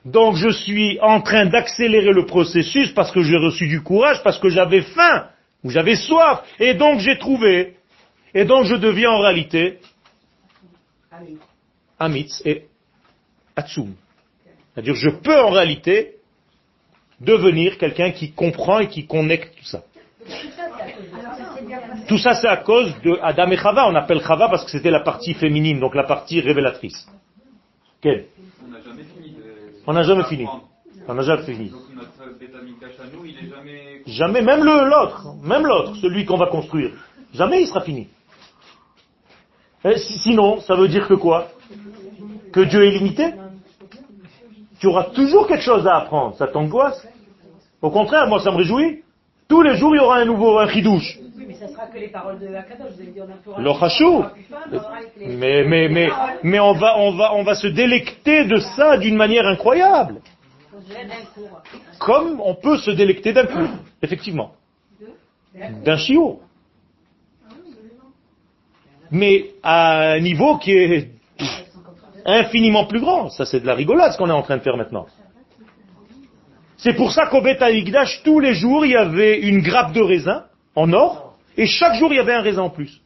[0.04, 4.38] Donc je suis en train d'accélérer le processus parce que j'ai reçu du courage, parce
[4.38, 5.28] que j'avais faim,
[5.62, 7.76] ou j'avais soif, et donc j'ai trouvé.
[8.34, 9.78] Et donc je deviens en réalité
[11.99, 12.66] Amitz et
[13.57, 13.95] Atsum.
[14.72, 16.16] C'est-à-dire je peux en réalité
[17.20, 19.82] devenir quelqu'un qui comprend et qui connecte tout ça.
[22.09, 23.88] Tout ça, c'est à cause de Adam et Chava.
[23.88, 27.07] On appelle Chava parce que c'était la partie féminine, donc la partie révélatrice.
[28.01, 28.26] Quelle?
[28.62, 29.36] On n'a jamais fini.
[29.86, 30.47] On n'a jamais fini.
[31.07, 31.72] On n'a jamais fini.
[34.07, 34.42] jamais...
[34.42, 36.92] même l'autre, même l'autre, celui qu'on va construire,
[37.32, 38.09] jamais il sera fini.
[39.84, 41.49] Et sinon, ça veut dire que quoi?
[42.52, 43.34] Que Dieu est limité
[44.80, 47.06] Tu auras toujours quelque chose à apprendre, ça t'angoisse
[47.82, 49.02] Au contraire, moi ça me réjouit.
[49.48, 51.18] Tous les jours, il y aura un nouveau un chidouche.
[51.36, 52.92] Oui, mais ça sera que les paroles de Akadosh.
[52.92, 55.36] Vous avez dit, on a Le.
[55.36, 56.08] Mais, mais, mais,
[56.42, 60.20] mais on va, on va, on va se délecter de ça d'une manière incroyable.
[61.98, 63.68] Comme on peut se délecter d'un coup,
[64.02, 64.52] effectivement.
[65.84, 66.40] D'un chiot.
[69.10, 71.13] Mais à un niveau qui est
[72.24, 73.28] infiniment plus grand.
[73.30, 75.06] Ça, c'est de la rigolade ce qu'on est en train de faire maintenant.
[76.76, 77.62] C'est pour ça qu'au Beth
[78.24, 80.44] tous les jours, il y avait une grappe de raisin
[80.74, 83.00] en or, et chaque jour, il y avait un raisin en plus.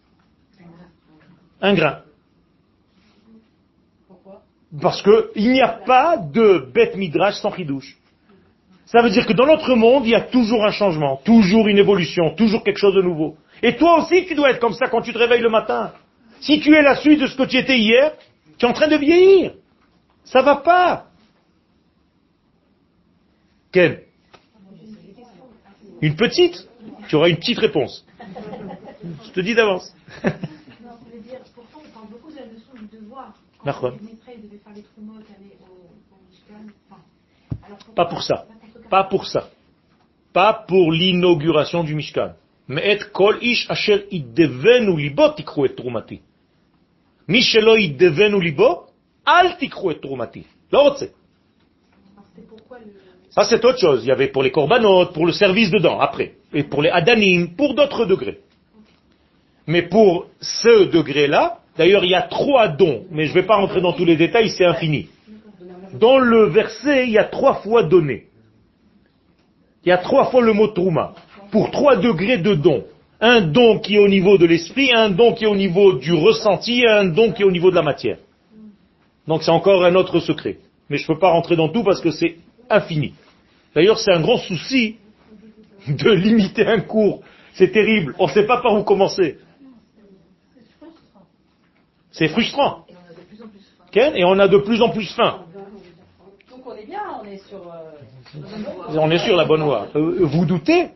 [1.61, 1.99] Un grain.
[4.07, 4.41] Pourquoi?
[4.81, 7.97] Parce qu'il n'y a pas de Beth Midrash sans chidouche.
[8.87, 11.77] Ça veut dire que dans notre monde, il y a toujours un changement, toujours une
[11.77, 13.37] évolution, toujours quelque chose de nouveau.
[13.63, 15.93] Et toi aussi, tu dois être comme ça quand tu te réveilles le matin.
[16.41, 18.13] Si tu es la suite de ce que tu étais hier,
[18.59, 19.55] tu es en train de vieillir.
[20.25, 21.07] Ça va pas.
[23.73, 24.01] Ken
[26.01, 26.69] Une petite
[27.09, 28.05] Tu auras une petite réponse.
[29.25, 29.95] Je te dis d'avance.
[37.95, 38.47] Pas pour ça.
[38.91, 39.49] Pas pour ça.
[40.33, 42.35] Pas pour l'inauguration du Mishkan.
[42.67, 46.21] Mais kol ish asher iddevenu libo tikru et trumati.
[50.01, 50.47] Trumati.
[50.73, 51.13] L'autre c'est.
[53.31, 54.05] Ça, c'est autre chose.
[54.05, 56.33] Il y avait pour les corbanotes, pour le service dedans, après.
[56.53, 58.39] Et pour les adanim, pour d'autres degrés.
[59.67, 63.57] Mais pour ce degré-là, d'ailleurs, il y a trois dons, mais je ne vais pas
[63.57, 65.09] rentrer dans tous les détails, c'est infini.
[65.93, 68.27] Dans le verset, il y a trois fois donné.
[69.85, 71.15] Il y a trois fois le mot trouma.
[71.51, 72.85] Pour trois degrés de dons.
[73.21, 76.13] Un don qui est au niveau de l'esprit, un don qui est au niveau du
[76.13, 78.19] ressenti, un don qui est au niveau de la matière.
[79.27, 80.59] Donc c'est encore un autre secret.
[80.89, 82.37] Mais je ne peux pas rentrer dans tout parce que c'est
[82.71, 83.15] infini.
[83.75, 84.97] D'ailleurs, c'est un grand souci
[85.87, 87.23] de limiter un cours.
[87.55, 88.15] C'est terrible.
[88.19, 89.39] On ne sait pas par où commencer.
[92.13, 92.85] C'est frustrant.
[93.95, 95.41] Et on a de plus en plus faim.
[96.51, 99.89] Donc on est bien, on est sur, euh, on est sur la bonne voie.
[99.97, 100.91] Euh, vous doutez?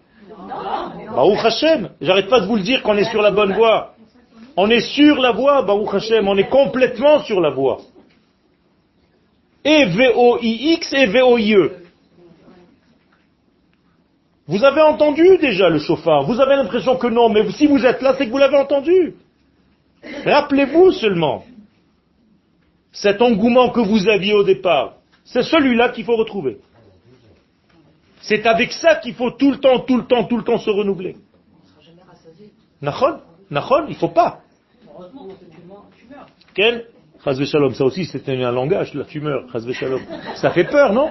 [1.14, 1.90] Baruch Hashem.
[2.00, 3.94] J'arrête pas de vous le dire qu'on est sur la bonne voie.
[4.56, 6.26] On est sur la voie, Baruch Hashem.
[6.26, 7.78] On est complètement sur la voie.
[9.64, 11.76] Et V-O-I-X et V-O-I-E.
[14.48, 16.24] Vous avez entendu déjà le chauffard?
[16.24, 19.14] Vous avez l'impression que non, mais si vous êtes là, c'est que vous l'avez entendu.
[20.24, 21.44] Rappelez-vous seulement
[22.90, 24.94] cet engouement que vous aviez au départ.
[25.24, 26.58] C'est celui-là qu'il faut retrouver.
[28.22, 30.70] C'est avec ça qu'il faut tout le temps, tout le temps, tout le temps se
[30.70, 31.16] renouveler.
[32.80, 33.18] Nachon
[33.50, 34.40] Nachon, il faut pas.
[36.54, 36.86] Quel?
[37.24, 40.00] Shalom, ça aussi c'est un langage, la tumeur, Shalom.
[40.36, 41.10] Ça fait peur, non?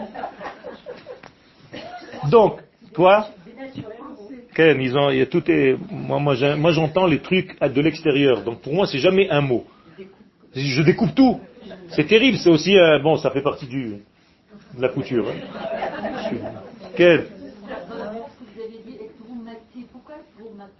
[2.29, 2.59] Donc,
[2.93, 3.27] toi
[4.53, 8.43] Ken, ils ont, il y a moi, j'entends les trucs de l'extérieur.
[8.43, 9.65] Donc pour moi, c'est jamais un mot.
[10.53, 11.39] Je découpe tout.
[11.89, 13.99] C'est terrible, c'est aussi, euh, bon, ça fait partie de
[14.77, 15.25] la couture.
[15.29, 16.70] Hein.
[16.95, 17.23] Ken.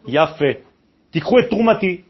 [0.08, 0.64] Il a fait.
[1.12, 2.02] Tikrou troumati.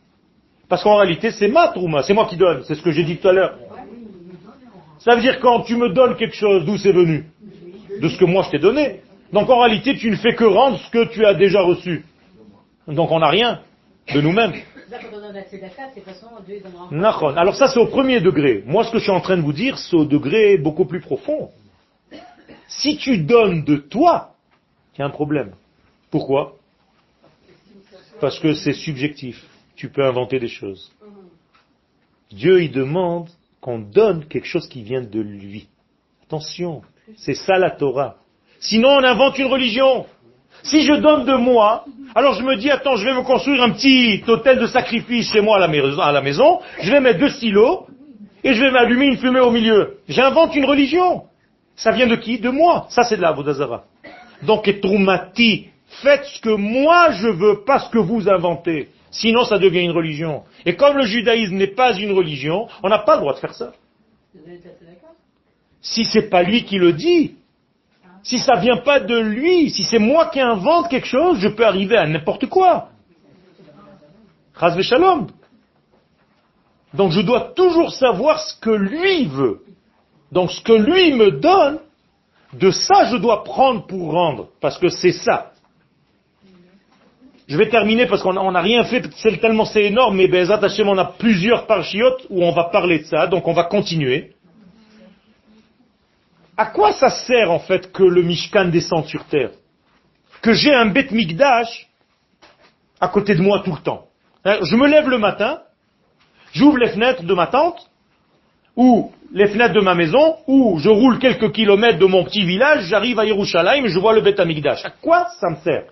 [0.69, 3.17] Parce qu'en réalité, c'est ma trouma, c'est moi qui donne, c'est ce que j'ai dit
[3.17, 3.57] tout à l'heure.
[4.99, 7.25] Ça veut dire quand tu me donnes quelque chose, d'où c'est venu?
[7.99, 9.01] De ce que moi je t'ai donné.
[9.33, 12.05] Donc en réalité, tu ne fais que rendre ce que tu as déjà reçu.
[12.87, 13.59] Donc on n'a rien
[14.13, 14.53] de nous-mêmes.
[17.35, 18.63] Alors ça c'est au premier degré.
[18.65, 21.01] Moi ce que je suis en train de vous dire, c'est au degré beaucoup plus
[21.01, 21.49] profond.
[22.71, 24.31] Si tu donnes de toi,
[24.95, 25.51] il y a un problème.
[26.09, 26.55] Pourquoi?
[28.21, 29.45] Parce que c'est subjectif.
[29.75, 30.91] Tu peux inventer des choses.
[32.31, 35.67] Dieu il demande qu'on donne quelque chose qui vient de lui.
[36.23, 36.81] Attention,
[37.17, 38.15] c'est ça la Torah.
[38.61, 40.05] Sinon, on invente une religion.
[40.63, 43.71] Si je donne de moi, alors je me dis, attends, je vais me construire un
[43.71, 47.87] petit hôtel de sacrifice chez moi à la maison, je vais mettre deux stylos,
[48.43, 49.97] et je vais m'allumer une fumée au milieu.
[50.07, 51.23] J'invente une religion.
[51.75, 52.39] Ça vient de qui?
[52.39, 52.87] De moi.
[52.89, 53.85] Ça, c'est de la Vodazara.
[54.43, 55.67] Donc, Troumati,
[56.01, 58.89] faites ce que moi je veux, pas ce que vous inventez.
[59.11, 60.43] Sinon, ça devient une religion.
[60.65, 63.53] Et comme le judaïsme n'est pas une religion, on n'a pas le droit de faire
[63.53, 63.73] ça.
[65.81, 67.35] Si c'est pas lui qui le dit,
[68.23, 71.65] si ça vient pas de lui, si c'est moi qui invente quelque chose, je peux
[71.65, 72.89] arriver à n'importe quoi.
[74.81, 75.27] shalom.
[76.93, 79.61] Donc je dois toujours savoir ce que lui veut.
[80.31, 81.79] Donc ce que lui me donne,
[82.53, 85.51] de ça je dois prendre pour rendre, parce que c'est ça.
[87.47, 90.47] Je vais terminer parce qu'on n'a rien fait, c'est tellement c'est énorme, mais ben,
[90.85, 94.33] on a plusieurs parchiotes où on va parler de ça, donc on va continuer.
[96.55, 99.51] À quoi ça sert en fait que le Mishkan descende sur terre?
[100.41, 101.89] Que j'ai un bête migdash
[103.01, 104.05] à côté de moi tout le temps.
[104.45, 105.61] Hein, je me lève le matin,
[106.53, 107.89] j'ouvre les fenêtres de ma tente,
[108.75, 112.83] ou les fenêtres de ma maison, ou je roule quelques kilomètres de mon petit village,
[112.85, 114.85] j'arrive à Yerushalayim et je vois le Beth Amikdash.
[114.85, 115.85] À quoi ça me sert?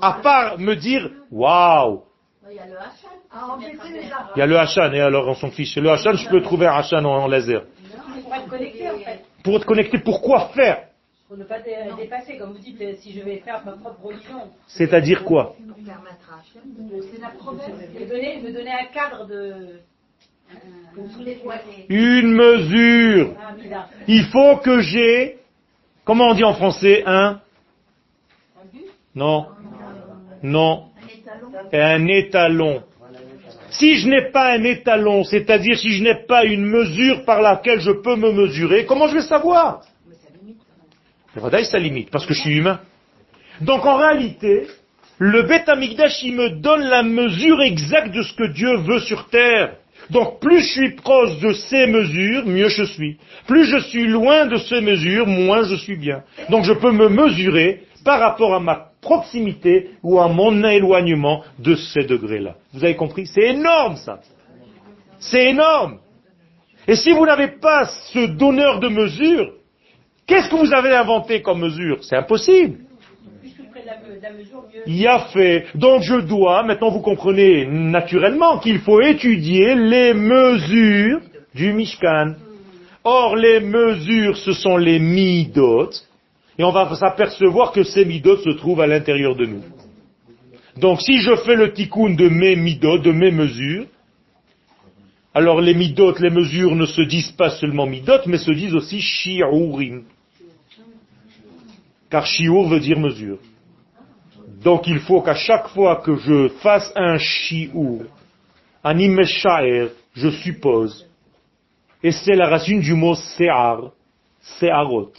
[0.00, 2.02] À part me dire, waouh
[2.48, 3.14] Il y a le Hachan.
[4.36, 5.76] Il y a le Hachan, et alors on s'en fiche.
[5.76, 7.62] Le Hachan, je peux trouver un Hachan en, laser.
[8.22, 9.24] Pour être connecté en fait.
[9.42, 10.84] Pour être connecté, pourquoi faire?
[11.28, 14.50] Pour ne pas dépasser, comme vous dites, si je vais faire ma propre religion.
[14.66, 15.54] C'est-à-dire quoi?
[15.58, 17.66] C'est la promesse.
[17.68, 19.80] Me donner, un cadre de.
[21.88, 23.34] Une mesure.
[23.38, 25.38] Ah, Il faut que j'ai,
[26.04, 27.40] comment on dit en français, un?
[29.14, 29.46] Non.
[30.42, 30.90] Non.
[31.72, 32.82] Un étalon.
[33.70, 37.80] Si je n'ai pas un étalon, c'est-à-dire si je n'ai pas une mesure par laquelle
[37.80, 39.82] je peux me mesurer, comment je vais savoir?
[41.64, 42.80] Ça limite, parce que je suis humain.
[43.60, 44.68] Donc en réalité,
[45.18, 49.28] le Beth Amikdash, il me donne la mesure exacte de ce que Dieu veut sur
[49.28, 49.76] terre.
[50.10, 53.18] Donc plus je suis proche de ces mesures, mieux je suis.
[53.46, 56.22] Plus je suis loin de ces mesures, moins je suis bien.
[56.50, 61.74] Donc je peux me mesurer par rapport à ma proximité ou à mon éloignement de
[61.74, 62.54] ces degrés-là.
[62.72, 63.26] Vous avez compris?
[63.26, 64.20] C'est énorme ça.
[65.18, 65.98] C'est énorme.
[66.86, 69.52] Et si vous n'avez pas ce donneur de mesure,
[70.26, 72.02] Qu'est-ce que vous avez inventé comme mesure?
[72.02, 72.78] C'est impossible.
[74.86, 75.66] Il y a fait.
[75.74, 81.20] Donc je dois, maintenant vous comprenez naturellement qu'il faut étudier les mesures
[81.54, 82.34] du Mishkan.
[83.04, 85.90] Or les mesures, ce sont les midot,
[86.58, 89.62] et on va s'apercevoir que ces midot se trouvent à l'intérieur de nous.
[90.78, 93.86] Donc si je fais le tikkun de mes midot, de mes mesures,
[95.34, 99.00] alors les midot, les mesures ne se disent pas seulement midot, mais se disent aussi
[99.00, 100.04] shiurim.
[102.08, 103.38] Car shiur veut dire mesure.
[104.64, 108.06] Donc il faut qu'à chaque fois que je fasse un shiur,
[108.82, 111.06] un imeshaer, je suppose,
[112.02, 113.92] et c'est la racine du mot se'ar,
[114.40, 115.12] se'arot.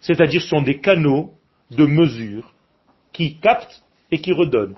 [0.00, 1.32] C'est-à-dire ce sont des canaux
[1.70, 2.52] de mesure
[3.12, 4.76] qui captent et qui redonnent.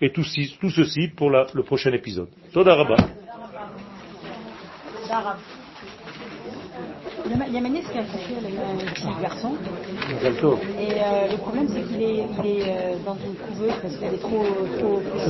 [0.00, 2.30] Et tout, ceci pour le prochain épisode.
[7.46, 9.52] Il y a Magnès qui a accouché avec un petit garçon.
[10.78, 14.14] Et euh, le problème, c'est qu'il est, il est euh, dans une couveuse parce qu'elle
[14.14, 14.44] est trop,
[14.78, 15.28] trop petite.